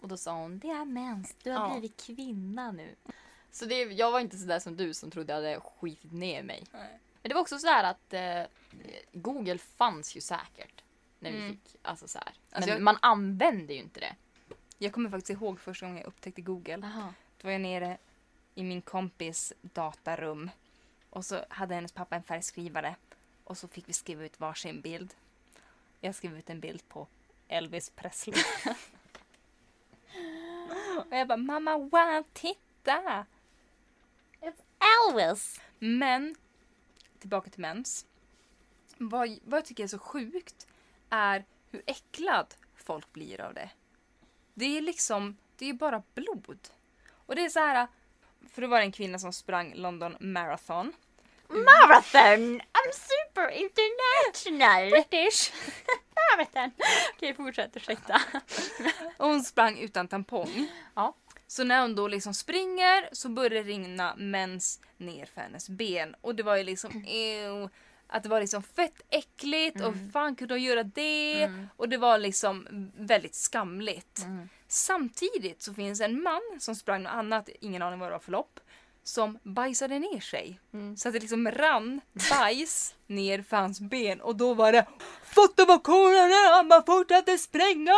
Och 0.01 0.09
då 0.09 0.17
sa 0.17 0.33
hon, 0.33 0.59
det 0.59 0.69
är 0.71 0.85
mens. 0.85 1.35
Du 1.43 1.51
har 1.51 1.69
Ja. 1.69 1.73
blivit 1.73 2.03
kvinna 2.07 2.71
nu. 2.73 2.95
Så 3.53 3.65
det, 3.65 3.75
jag 3.83 4.11
var 4.11 4.21
inte 4.21 4.37
sådär 4.39 4.59
som 4.59 4.77
du 4.77 4.95
som 4.95 5.11
trodde 5.11 5.33
jag 5.33 5.37
hade 5.43 5.61
skitit 5.61 6.13
ner 6.13 6.43
mig. 6.43 6.65
Men 7.29 7.31
det 7.31 7.35
var 7.35 7.43
också 7.43 7.59
sådär 7.59 7.85
att 7.85 8.13
eh, 8.13 8.43
Google 9.13 9.59
fanns 9.59 10.17
ju 10.17 10.21
säkert. 10.21 10.83
När 11.19 11.31
vi 11.31 11.39
Mm. 11.39 11.51
fick, 11.53 11.77
alltså 11.83 12.09
så 12.09 12.19
här. 12.19 12.33
Alltså 12.51 12.69
Men 12.71 12.77
jag- 12.77 12.83
man 12.85 12.99
använde 13.03 13.73
ju 13.73 13.79
inte 13.81 14.01
det. 14.01 14.17
Jag 14.79 14.93
kommer 14.93 15.11
faktiskt 15.11 15.31
ihåg 15.31 15.61
första 15.61 15.87
gången 15.87 15.99
jag 15.99 16.07
upptäckte 16.07 16.41
Google. 16.43 16.87
Aha. 16.87 17.15
Då 17.39 17.49
var 17.49 17.53
jag 17.53 17.61
nere 17.61 17.99
i 18.55 18.63
min 18.63 18.83
kompis 18.83 19.53
datarum. 19.61 20.51
Och 21.11 21.25
så 21.25 21.45
hade 21.49 21.75
hennes 21.75 21.93
pappa 21.93 22.17
en 22.17 22.23
färgskrivare. 22.23 22.95
Och 23.45 23.59
så 23.59 23.69
fick 23.69 23.89
vi 23.89 23.93
skriva 23.93 24.25
ut 24.25 24.41
varsin 24.41 24.81
bild. 24.81 25.15
Jag 26.01 26.15
skrev 26.15 26.39
ut 26.39 26.51
en 26.51 26.61
bild 26.61 26.89
på 26.89 27.07
Elvis 27.49 27.91
Presley. 27.91 28.43
och 31.11 31.17
jag 31.17 31.29
bara, 31.29 31.37
mamma 31.37 31.79
wow, 31.79 32.25
titta! 32.33 33.27
Elvis! 35.11 35.61
Men, 35.79 36.35
tillbaka 37.21 37.51
till 37.51 37.61
mens. 37.61 38.07
Vad, 38.97 39.39
vad 39.45 39.59
jag 39.59 39.65
tycker 39.65 39.85
är 39.85 39.89
så 39.89 39.99
sjukt 39.99 40.67
är 41.11 41.45
hur 41.71 41.83
äcklad 41.87 42.55
folk 42.77 43.13
blir 43.13 43.41
av 43.41 43.55
det. 43.55 43.71
Det 44.55 44.79
är 44.79 44.81
liksom, 44.81 45.37
det 45.57 45.69
är 45.69 45.73
bara 45.73 46.03
blod. 46.15 46.69
Och 47.27 47.37
det 47.37 47.45
är 47.45 47.49
så 47.49 47.61
här, 47.61 47.89
för 48.51 48.63
då 48.63 48.69
var 48.69 48.79
det 48.79 48.85
en 48.85 48.93
kvinna 48.93 49.19
som 49.19 49.33
sprang 49.33 49.75
London 49.75 50.17
Marathon. 50.21 50.93
Marathon! 51.49 52.61
I'm 52.61 52.93
super 52.93 53.51
international! 53.51 54.91
British! 54.91 55.53
Marathon! 56.37 56.71
Okej, 57.15 57.35
fortsätt. 57.35 57.77
Ursäkta. 57.77 58.23
Och 59.17 59.29
hon 59.29 59.43
sprang 59.43 59.79
utan 59.79 60.09
tampong. 60.09 60.69
Ja. 60.95 61.15
Så 61.51 61.65
när 61.65 61.83
hon 61.83 61.95
då 61.95 62.09
liksom 62.09 62.35
springer 62.35 63.09
så 63.13 63.29
börjar 63.29 63.51
det 63.51 63.63
rinna 63.63 64.15
mens 64.17 64.81
ner 64.97 65.27
för 65.27 65.41
hennes 65.41 65.69
ben. 65.69 66.15
Och 66.21 66.35
det 66.35 66.43
var 66.43 66.57
ju 66.57 66.65
liksom 66.65 67.05
ew, 67.07 67.69
att 68.07 68.23
det 68.23 68.29
var 68.29 68.41
liksom 68.41 68.63
fett 68.63 69.03
äckligt 69.09 69.81
och 69.81 69.95
hur 69.95 70.11
fan 70.11 70.37
kunde 70.37 70.55
hon 70.55 70.63
göra 70.63 70.83
det? 70.83 71.43
Mm. 71.43 71.69
Och 71.77 71.89
det 71.89 71.97
var 71.97 72.19
liksom 72.19 72.67
väldigt 72.97 73.35
skamligt. 73.35 74.19
Mm. 74.19 74.49
Samtidigt 74.69 75.63
så 75.63 75.75
finns 75.75 76.01
en 76.01 76.23
man 76.23 76.41
som 76.59 76.75
sprang 76.75 77.03
något 77.03 77.13
annat, 77.13 77.49
ingen 77.61 77.83
aning 77.83 77.99
vad 77.99 78.09
det 78.09 78.13
var 78.13 78.19
för 78.19 78.33
lopp, 78.33 78.61
som 79.03 79.39
bajsade 79.43 79.99
ner 79.99 80.21
sig. 80.21 80.61
Mm. 80.73 80.97
Så 80.97 81.09
att 81.09 81.15
det 81.15 81.21
liksom 81.21 81.51
rann 81.51 82.01
bajs 82.31 82.95
ner 83.07 83.43
för 83.43 83.57
hans 83.57 83.81
ben 83.81 84.21
och 84.21 84.37
då 84.37 84.55
var 84.55 84.73
det 84.73 84.87
Fatta 85.25 85.65
vad 85.65 85.83
cool 85.83 86.17
han 86.17 86.31
är, 86.31 86.57
han 86.57 86.69
bara 86.69 86.83
fortsatte 86.83 87.39
springa! 87.39 87.95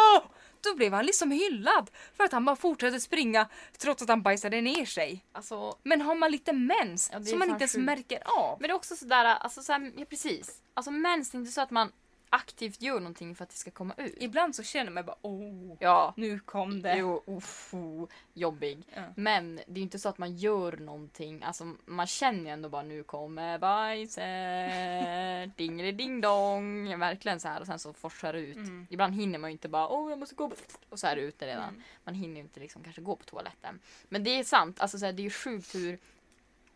Då 0.62 0.74
blev 0.76 0.92
han 0.92 1.06
liksom 1.06 1.30
hyllad 1.30 1.90
för 2.16 2.24
att 2.24 2.32
han 2.32 2.44
bara 2.44 2.56
fortsatte 2.56 3.00
springa 3.00 3.48
trots 3.78 4.02
att 4.02 4.08
han 4.08 4.22
bajsade 4.22 4.60
ner 4.60 4.84
sig. 4.84 5.24
Alltså, 5.32 5.78
Men 5.82 6.00
har 6.00 6.14
man 6.14 6.30
lite 6.32 6.52
mens 6.52 7.10
Ja, 7.12 7.22
som 7.24 7.38
man 7.38 7.48
inte 7.50 7.62
ens 7.62 7.76
märker 7.76 8.22
av. 8.24 8.56
men 8.60 8.68
det 8.68 8.72
är 8.72 8.76
också 8.76 8.96
sådär, 8.96 9.24
alltså 9.24 9.62
såhär, 9.62 9.92
ja 9.96 10.04
precis. 10.04 10.62
Alltså 10.74 10.90
mens, 10.90 11.30
det 11.30 11.36
är 11.36 11.40
inte 11.40 11.52
så 11.52 11.60
att 11.60 11.70
man 11.70 11.92
aktivt 12.30 12.82
gör 12.82 13.00
någonting 13.00 13.34
för 13.34 13.44
att 13.44 13.50
det 13.50 13.56
ska 13.56 13.70
komma 13.70 13.94
ut. 13.96 14.14
Ibland 14.16 14.56
så 14.56 14.62
känner 14.62 14.90
man 14.90 15.04
bara 15.04 15.16
oh, 15.22 15.76
Ja. 15.80 16.14
nu 16.16 16.38
kom 16.38 16.82
det. 16.82 16.96
Jo, 16.96 17.22
uff, 17.26 17.74
oh, 17.74 18.08
jobbig. 18.34 18.86
Ja. 18.94 19.02
Men 19.16 19.56
det 19.56 19.72
är 19.72 19.76
ju 19.76 19.82
inte 19.82 19.98
så 19.98 20.08
att 20.08 20.18
man 20.18 20.36
gör 20.36 20.72
någonting. 20.76 21.42
Alltså 21.42 21.74
man 21.84 22.06
känner 22.06 22.44
ju 22.44 22.48
ändå 22.48 22.68
bara 22.68 22.82
nu 22.82 23.02
kommer 23.02 23.58
bajset. 23.58 25.56
Dingeli 25.56 26.20
dong. 26.20 26.98
Verkligen 26.98 27.40
så 27.40 27.48
här 27.48 27.60
och 27.60 27.66
sen 27.66 27.78
så 27.78 27.92
forsar 27.92 28.32
det 28.32 28.40
ut. 28.40 28.56
Mm. 28.56 28.86
Ibland 28.90 29.14
hinner 29.14 29.38
man 29.38 29.50
ju 29.50 29.52
inte 29.52 29.68
bara 29.68 29.88
åh 29.88 30.10
jag 30.10 30.18
måste 30.18 30.34
gå 30.34 30.52
och 30.88 30.98
så 30.98 31.06
är 31.06 31.16
det 31.16 31.22
ute 31.22 31.46
redan. 31.46 31.68
Mm. 31.68 31.82
Man 32.04 32.14
hinner 32.14 32.34
ju 32.34 32.40
inte 32.40 32.60
liksom 32.60 32.82
kanske 32.82 33.02
gå 33.02 33.16
på 33.16 33.24
toaletten. 33.24 33.80
Men 34.08 34.24
det 34.24 34.30
är 34.30 34.44
sant, 34.44 34.80
alltså 34.80 34.98
så 34.98 35.04
här, 35.04 35.12
det 35.12 35.22
är 35.22 35.24
ju 35.24 35.30
sjukt 35.30 35.74
hur 35.74 35.98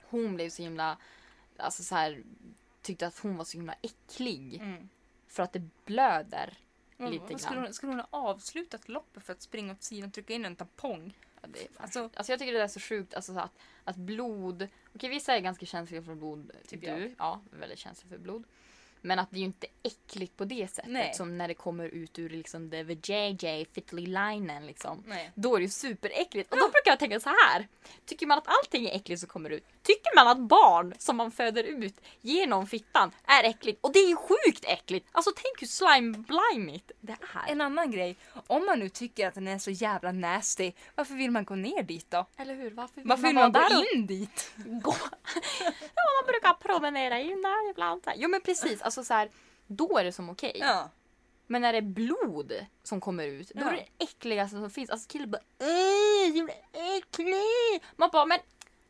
hon 0.03 0.35
blev 0.35 0.51
så 0.51 0.63
himla, 0.63 0.97
alltså 1.57 1.83
så 1.83 1.95
här 1.95 2.23
tyckte 2.83 3.07
att 3.07 3.19
hon 3.19 3.37
var 3.37 3.45
så 3.45 3.57
himla 3.57 3.75
äcklig. 3.83 4.55
Mm. 4.55 4.89
För 5.35 5.43
att 5.43 5.53
det 5.53 5.63
blöder. 5.85 6.55
Vad- 6.97 7.11
Lite 7.11 7.25
vad 7.33 7.41
skulle, 7.41 7.55
grann. 7.57 7.65
hon, 7.65 7.75
skulle 7.75 7.93
hon 7.93 8.01
ha 8.01 8.07
avslutat 8.11 8.89
loppet 8.89 9.25
för 9.25 9.33
att 9.33 9.43
springa 9.43 9.73
åt 9.73 9.83
sidan 9.83 10.09
och 10.09 10.15
trycka 10.15 10.35
in 10.35 10.45
en 10.45 10.57
tampong? 10.57 11.17
Ja, 11.43 11.49
det 11.53 11.69
Alltså, 11.77 12.11
Alltså 12.15 12.33
jag 12.33 12.39
tycker 12.39 12.53
det 12.53 12.63
är 12.63 12.69
så 12.69 12.81
sjukt 12.81 13.15
alltså, 13.15 13.35
så 13.35 13.41
att, 13.41 13.53
att 13.85 13.97
blod... 13.97 14.69
Okej 14.95 15.11
vissa 15.11 15.37
är 15.37 15.41
ganska 15.41 15.67
känsliga 15.67 16.03
för 16.03 16.15
blod. 16.15 16.51
Typ 16.61 16.69
Typ 16.69 16.81
du. 16.81 16.87
jag. 16.87 17.15
Ja, 17.19 17.41
väldigt 17.51 17.79
känslig 17.79 18.11
för 18.11 18.19
blod. 18.19 18.45
Men 19.05 19.19
att 19.19 19.31
det 19.31 19.37
är 19.37 19.41
ju 19.41 19.47
inte 19.47 19.67
äckligt 19.83 20.37
på 20.37 20.45
det 20.45 20.71
sättet 20.71 20.93
Nej. 20.93 21.15
som 21.15 21.39
när 21.39 21.49
det 21.49 21.55
kommer 21.55 21.85
ut 21.89 22.19
ur 22.19 22.31
liksom 22.31 22.71
the 22.71 22.83
VJJ 22.83 23.67
fiddly 23.73 24.07
linen 24.07 24.67
liksom. 24.67 25.03
Nej. 25.07 25.31
Då 25.35 25.55
är 25.55 25.59
det 25.59 25.65
ju 25.65 25.71
superäckligt. 25.71 26.53
Och 26.53 26.59
då 26.59 26.65
brukar 26.65 26.91
jag 26.91 26.99
tänka 26.99 27.21
så 27.21 27.29
här. 27.29 27.69
Tycker 28.07 28.27
man 28.27 28.39
att 28.39 28.49
allting 28.49 28.87
är 28.87 28.97
äckligt 28.97 29.21
som 29.21 29.29
kommer 29.29 29.51
ut? 29.51 29.65
Tycker 29.83 30.17
man 30.17 30.29
att 30.29 30.39
barn 30.39 30.95
som 30.99 31.17
man 31.17 31.31
föder 31.31 31.65
ut 31.65 32.01
genom 32.21 32.67
fittan 32.67 33.11
är 33.25 33.45
äckligt? 33.45 33.79
Och 33.81 33.93
det 33.93 33.99
är 33.99 34.09
ju 34.09 34.17
sjukt 34.17 34.65
äckligt! 34.65 35.09
Alltså 35.13 35.31
tänk 35.37 35.61
hur 35.61 35.67
slime-blimigt 35.67 36.93
det 37.01 37.17
är. 37.35 37.53
En 37.53 37.61
annan 37.61 37.91
grej, 37.91 38.17
om 38.47 38.67
man 38.67 38.79
nu 38.79 38.89
tycker 38.89 39.29
att 39.29 39.35
den 39.35 39.49
är 39.49 39.59
så 39.59 39.71
jävla 39.71 40.13
nasty, 40.13 40.73
varför 40.95 41.15
vill 41.15 41.31
man 41.31 41.45
gå 41.45 41.55
ner 41.55 41.83
dit 41.83 42.11
då? 42.11 42.27
Eller 42.37 42.55
hur? 42.55 42.71
Varför 42.71 42.95
vill 42.95 43.09
Varför 43.09 43.23
man 43.23 43.31
vill 43.31 43.37
vara 43.37 43.49
man 43.49 43.73
gå 43.73 43.79
och 43.79 43.95
in 43.95 44.07
dit? 44.07 44.53
gå? 44.57 44.95
ja, 45.95 46.05
man 46.23 46.27
brukar 46.27 46.55
promenera 46.55 47.21
in 47.21 47.43
där 47.43 47.71
ibland. 47.71 48.03
Jo 48.17 48.29
men 48.29 48.41
precis, 48.41 48.83
alltså 48.83 48.94
så 49.03 49.15
här, 49.15 49.31
då 49.67 49.99
är 49.99 50.05
det 50.05 50.13
som 50.13 50.31
okej. 50.31 50.57
Ja. 50.61 50.91
Men 51.47 51.63
när 51.63 51.73
det 51.73 51.79
är 51.79 51.83
blod 51.83 52.53
som 52.83 53.01
kommer 53.01 53.27
ut, 53.27 53.53
då 53.55 53.61
är 53.67 53.71
det 53.73 53.87
det 53.99 54.05
äckligaste 54.05 54.57
som 54.57 54.71
finns. 54.71 54.91
Alltså 54.91 55.09
killar 55.09 55.27
bara 55.27 55.43
"Åh, 55.61 56.37
jävla 56.37 56.53
äcklig! 56.73 57.83
Man 57.97 58.11
bara 58.13 58.27
men 58.27 58.39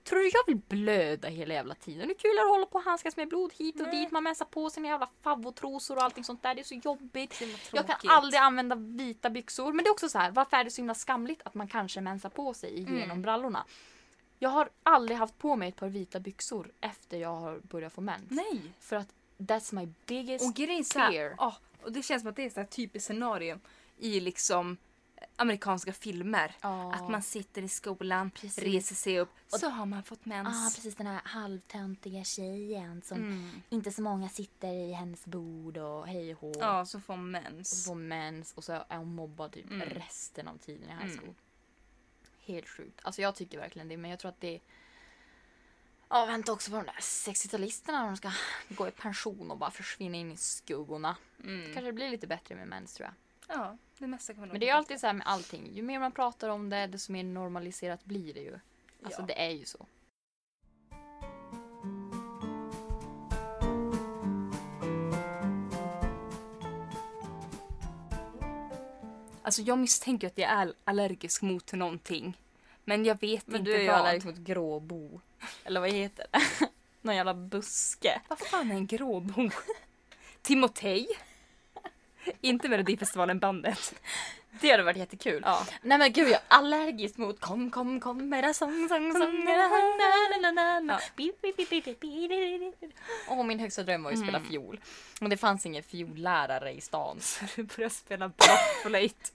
tror 0.04 0.18
du 0.18 0.28
jag 0.28 0.46
vill 0.46 0.56
blöda 0.56 1.28
hela 1.28 1.54
jävla 1.54 1.74
tiden? 1.74 2.08
Det 2.08 2.14
är 2.14 2.18
kul 2.18 2.38
att 2.38 2.48
hålla 2.48 2.66
på 2.66 2.78
och 2.78 2.84
handskas 2.84 3.16
med 3.16 3.28
blod 3.28 3.52
hit 3.52 3.80
och 3.80 3.86
Nej. 3.86 4.00
dit. 4.02 4.10
Man 4.10 4.22
mensar 4.22 4.44
på 4.44 4.70
sina 4.70 4.88
jävla 4.88 5.08
favvotrosor 5.22 5.96
och 5.96 6.02
allting 6.02 6.24
sånt 6.24 6.42
där. 6.42 6.54
Det 6.54 6.60
är 6.60 6.64
så 6.64 6.74
jobbigt. 6.74 7.34
Himla 7.34 7.58
Jag 7.72 7.86
kan 7.86 8.10
aldrig 8.10 8.40
använda 8.40 8.76
vita 8.76 9.30
byxor. 9.30 9.72
Men 9.72 9.84
det 9.84 9.88
är 9.88 9.92
också 9.92 10.08
så 10.08 10.18
här, 10.18 10.30
varför 10.30 10.56
är 10.56 10.64
det 10.64 10.70
så 10.70 10.76
himla 10.80 10.94
skamligt 10.94 11.42
att 11.44 11.54
man 11.54 11.68
kanske 11.68 12.00
mensar 12.00 12.28
på 12.28 12.54
sig 12.54 12.78
Mm. 12.78 12.98
genom 12.98 13.22
brallorna? 13.22 13.64
Jag 14.38 14.50
har 14.50 14.68
aldrig 14.82 15.18
haft 15.18 15.38
på 15.38 15.56
mig 15.56 15.68
ett 15.68 15.76
par 15.76 15.88
vita 15.88 16.20
byxor 16.20 16.72
efter 16.80 17.16
jag 17.18 17.34
har 17.36 17.58
börjat 17.62 17.92
få 17.92 18.00
mens. 18.00 18.30
Nej. 18.30 18.62
För 18.80 18.96
att 18.96 19.08
that's 19.38 19.75
my 19.75 19.88
biggest 20.07 20.44
Och 20.49 20.55
grejen 20.55 20.85
så 20.85 20.99
fear. 20.99 21.35
ja, 21.38 21.57
och 21.83 21.92
det 21.92 22.03
känns 22.03 22.23
som 22.23 22.31
att 22.31 22.37
det 22.37 22.42
är 22.42 22.47
ett 22.47 22.53
så 22.53 22.61
här 22.61 22.66
typiskt 22.66 23.07
scenario 23.07 23.61
i 23.99 24.20
liksom 24.20 24.77
amerikanska 25.37 25.92
filmer. 25.92 26.57
Ja. 26.61 26.94
Att 26.94 27.11
man 27.11 27.23
sitter 27.23 27.62
i 27.62 27.68
skolan, 27.68 28.31
Precis. 28.31 28.59
reser 28.59 28.94
sig 28.94 29.20
upp, 29.20 29.29
så 29.49 29.68
har 29.68 29.87
man 29.87 30.03
fått 30.03 30.20
Ja, 30.23 30.42
mens. 30.42 30.75
precis 30.77 30.94
den 30.97 31.07
här 31.07 31.20
halvtöntiga 31.25 32.25
tjejen 32.25 33.03
som 33.03 33.16
Mm. 33.18 33.51
inte 33.70 33.92
så 33.92 34.03
många 34.03 34.29
sitter 34.29 34.68
i 34.73 34.92
hennes 34.92 35.25
bord 35.27 35.77
och 35.77 36.07
hej 36.07 36.35
och. 36.35 36.57
Ja, 36.61 36.87
så 36.87 37.01
får 37.01 37.12
Och 37.14 37.18
mens. 37.18 37.85
får 37.87 37.94
mens 37.94 38.53
och 38.55 38.64
så 38.64 38.73
är 38.88 38.97
hon 38.97 39.14
mobbad 39.14 39.53
typ 39.53 39.70
Mm. 39.70 39.88
resten 39.88 40.49
av 40.49 40.59
tiden 40.59 40.88
i 40.88 40.92
high 40.92 41.03
Mm. 41.05 41.18
school. 41.18 41.35
Helt 42.47 42.68
sjukt. 42.68 43.01
Alltså 43.03 43.23
jag 43.23 43.35
tycker 43.35 43.59
verkligen 43.59 43.88
det 43.88 43.97
men 43.97 44.11
jag 44.11 44.20
tror 44.20 44.29
att 44.29 44.40
det 44.40 44.61
Ja, 46.14 46.24
vänta 46.24 46.53
också 46.53 46.70
på 46.70 46.77
de 46.77 46.87
där 46.87 46.92
60-talisterna 47.00 47.92
när 47.92 48.07
de 48.07 48.16
ska 48.16 48.33
gå 48.68 48.88
i 48.88 48.90
pension 48.90 49.50
och 49.50 49.59
bara 49.59 49.70
försvinna 49.70 50.16
in 50.16 50.33
i 50.33 50.37
skuggorna. 50.37 51.16
Mm. 51.44 51.64
Kanske 51.64 51.83
det 51.83 51.92
blir 51.92 52.11
lite 52.11 52.27
bättre 52.27 52.55
med 52.55 52.68
mens 52.68 52.94
tror 52.94 53.09
jag. 53.48 53.57
Ja, 53.57 53.77
det 53.98 54.07
mesta 54.07 54.35
kommer 54.35 54.46
Men 54.46 54.61
det 54.61 54.66
är 54.66 54.68
ju 54.72 54.77
alltid 54.77 55.00
så 55.00 55.07
här 55.07 55.14
med 55.14 55.27
allting. 55.27 55.70
Ju 55.74 55.83
mer 55.83 55.98
man 55.98 56.12
pratar 56.12 56.48
om 56.48 56.70
det, 56.70 56.87
desto 56.87 57.12
mer 57.12 57.24
normaliserat 57.24 58.05
blir 58.05 58.35
det 58.35 58.40
ju. 58.40 58.59
Alltså 59.05 59.20
Ja. 59.22 59.27
det 59.27 59.42
är 59.46 59.50
ju 59.50 59.64
så. 59.64 59.87
Alltså 69.42 69.62
jag 69.62 69.79
misstänker 69.79 70.27
att 70.27 70.38
jag 70.38 70.50
är 70.50 70.72
allergisk 70.85 71.42
mot 71.42 71.72
någonting. 71.72 72.37
Men 72.85 73.05
jag 73.05 73.20
vet 73.20 73.46
Men 73.46 73.57
inte 73.61 73.70
du 73.70 73.77
är 73.77 73.81
ju 73.81 73.88
vad. 73.88 73.96
allergisk 73.96 74.27
mot 74.27 74.37
gråbo. 74.37 75.20
Eller 75.64 75.80
vad 75.80 75.92
heter 75.92 76.26
det? 76.30 76.40
Någon 77.02 77.16
jävla 77.16 77.35
buske. 77.35 78.20
Vad 78.28 78.38
fan 78.38 78.70
är 78.70 78.74
en 78.74 78.87
gråbo? 78.87 79.50
Timotej? 80.42 81.07
Inte 82.40 82.68
Melodifestivalen-bandet. 82.68 83.94
Det 84.61 84.70
hade 84.70 84.83
varit 84.83 84.96
jättekul. 84.96 85.42
Ja. 85.44 85.66
Nej 85.83 85.98
men 85.98 86.12
gud 86.12 86.28
jag 86.28 86.35
är 86.35 86.40
allergisk 86.48 87.16
mot 87.16 87.40
kom 87.40 87.70
kom 87.70 88.00
kom 88.00 88.28
mera 88.28 88.54
sång 88.54 88.88
sång 88.88 89.12
sång. 89.12 89.46
Åh 93.28 93.44
min 93.44 93.59
högsta 93.59 93.83
dröm 93.83 94.02
var 94.02 94.11
ju 94.11 94.14
att 94.14 94.22
spela 94.22 94.38
mm. 94.38 94.50
fiol. 94.50 94.80
Men 95.20 95.30
det 95.30 95.37
fanns 95.37 95.66
ingen 95.66 95.83
fiollärare 95.83 96.72
i 96.72 96.80
stan. 96.80 97.20
Så 97.20 97.44
du 97.57 97.62
började 97.62 97.94
spela 97.94 98.28
blockflöjt. 98.28 99.33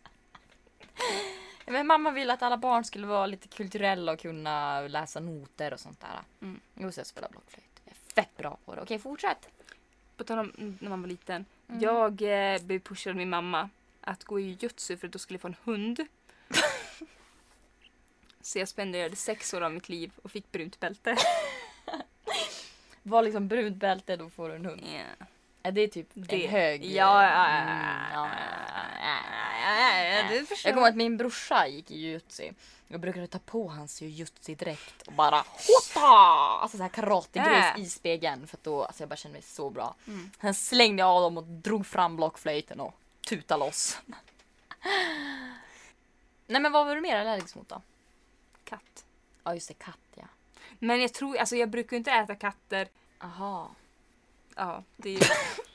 Men 1.70 1.88
mamma 1.88 2.12
ville 2.12 2.34
att 2.34 2.42
alla 2.42 2.58
barn 2.58 2.84
skulle 2.84 3.08
vara 3.08 3.26
lite 3.26 3.48
kulturella 3.48 4.12
och 4.12 4.20
kunna 4.20 4.82
läsa 4.82 5.20
noter 5.20 5.74
och 5.74 5.80
sånt 5.80 6.00
där. 6.02 6.20
Mm. 6.42 6.60
Jo, 6.76 6.92
så 6.92 7.00
jag 7.00 7.08
spelar 7.08 7.30
blockflöjt. 7.30 7.82
Jag 7.86 7.94
är 7.94 8.14
fett 8.14 8.38
bra 8.38 8.58
på 8.66 8.76
det. 8.76 8.82
Okej, 8.82 9.00
fortsätt. 9.00 9.50
På 10.18 10.24
tal 10.24 10.40
om 10.40 10.52
mm, 10.58 10.78
när 10.82 10.90
man 10.90 11.02
var 11.02 11.10
liten. 11.10 11.46
Mm. 11.70 11.82
Jag 11.82 12.22
eh, 12.22 12.62
blev 12.62 12.80
pushad 12.80 13.12
av 13.12 13.18
min 13.18 13.30
mamma 13.30 13.70
att 14.02 14.24
gå 14.24 14.40
i 14.40 14.58
jutsu 14.62 14.98
för 14.98 15.08
att 15.08 15.14
då 15.14 15.20
skulle 15.20 15.36
jag 15.36 15.42
få 15.42 15.48
en 15.48 15.56
hund. 15.64 16.00
Så 18.42 18.60
jag 18.60 18.68
spenderade 18.68 19.16
sex 19.16 19.54
år 19.54 19.62
av 19.62 19.72
mitt 19.74 19.90
liv 19.90 20.12
och 20.24 20.32
fick 20.32 20.52
brunt 20.52 20.80
bälte. 20.80 21.18
Var 23.04 23.22
liksom 23.24 23.48
brunt 23.48 23.78
bälte, 23.78 24.16
då 24.16 24.30
får 24.30 24.50
du 24.50 24.56
en 24.56 24.66
hund. 24.66 24.82
Yeah. 24.86 25.06
Är 25.64 25.72
det 25.72 25.88
typ 25.88 26.08
Det- 26.14 26.46
en 26.46 26.52
hög... 26.52 26.86
Ja, 26.86 27.24
ja, 27.24 27.60
ja, 28.14 28.30
Förstår. 30.46 30.70
Jag 30.70 30.76
kommer 30.76 30.90
att 30.90 30.96
min 30.96 31.18
brorsa 31.18 31.68
gick 31.68 31.92
i 31.92 31.98
jujutsu. 32.00 32.52
Jag 32.88 33.00
brukade 33.02 33.28
ta 33.28 33.40
på 33.40 33.68
hans 33.68 34.02
jujutsu-dräkt 34.02 35.02
och 35.08 35.14
bara 35.14 35.36
hota! 35.38 36.08
Alltså 36.62 36.78
såhär 36.78 36.90
karategrej 36.90 37.74
Äh. 37.76 37.82
i 37.82 37.86
spegeln 37.90 38.48
för 38.48 38.58
att 38.58 38.64
då, 38.64 38.84
alltså 38.84 39.02
jag 39.04 39.10
bara 39.10 39.16
kände 39.16 39.34
mig 39.34 39.42
så 39.42 39.70
bra. 39.70 39.96
Mm. 40.08 40.32
Sen 40.42 40.54
slängde 40.54 41.00
jag 41.02 41.10
av 41.10 41.22
dem 41.22 41.38
och 41.38 41.44
drog 41.44 41.86
fram 41.86 42.16
blockflöjten 42.16 42.80
och 42.80 42.94
tuta 43.30 43.58
loss. 43.58 43.98
Nej 46.48 46.62
men 46.62 46.72
vad 46.72 46.86
var 46.86 46.96
du 46.96 47.02
mer 47.02 47.18
allergisk 47.18 47.56
mot 47.56 47.70
då? 47.70 47.82
Katt. 48.64 49.06
Ja 49.44 49.54
just 49.54 49.68
det, 49.68 49.74
katt 49.74 49.98
ja. 50.16 50.24
Men 50.80 51.02
jag 51.02 51.14
tror, 51.14 51.38
alltså 51.38 51.56
jag 51.56 51.70
brukar 51.70 51.98
inte 51.98 52.12
äta 52.12 52.36
katter. 52.36 52.88
Aha. 53.22 53.72
Ja, 54.56 54.84
det 54.98 55.10
är 55.16 55.20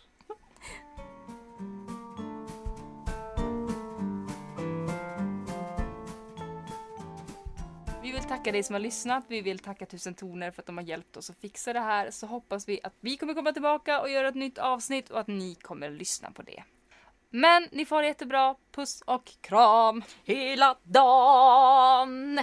tacka 8.36 8.52
dig 8.52 8.62
som 8.62 8.74
har 8.74 8.80
lyssnat. 8.80 9.24
Vi 9.28 9.40
vill 9.40 9.58
tacka 9.58 9.86
Tusen 9.86 10.14
Toner 10.14 10.50
för 10.50 10.62
att 10.62 10.66
de 10.66 10.76
har 10.76 10.84
hjälpt 10.84 11.16
oss 11.16 11.30
att 11.30 11.40
fixa 11.40 11.72
det 11.72 11.80
här. 11.80 12.10
Så 12.10 12.26
hoppas 12.26 12.68
vi 12.68 12.80
att 12.82 12.94
vi 13.00 13.16
kommer 13.16 13.34
komma 13.34 13.52
tillbaka 13.52 14.00
och 14.00 14.10
göra 14.10 14.28
ett 14.28 14.34
nytt 14.34 14.58
avsnitt 14.58 15.10
och 15.10 15.20
att 15.20 15.26
ni 15.26 15.54
kommer 15.54 15.90
lyssna 15.90 16.30
på 16.30 16.42
det. 16.42 16.62
Men 17.30 17.68
ni 17.72 17.86
får 17.86 17.96
ha 17.96 18.00
det 18.00 18.08
jättebra. 18.08 18.54
Puss 18.72 19.02
och 19.06 19.30
kram! 19.40 20.02
Hela 20.24 20.76
dagen! 20.82 22.40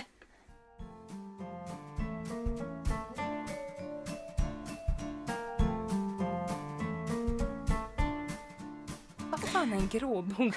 Vad 9.17 9.39
fan 9.39 9.73
är 9.73 9.77
en 9.77 9.88
gråbo? 9.88 10.51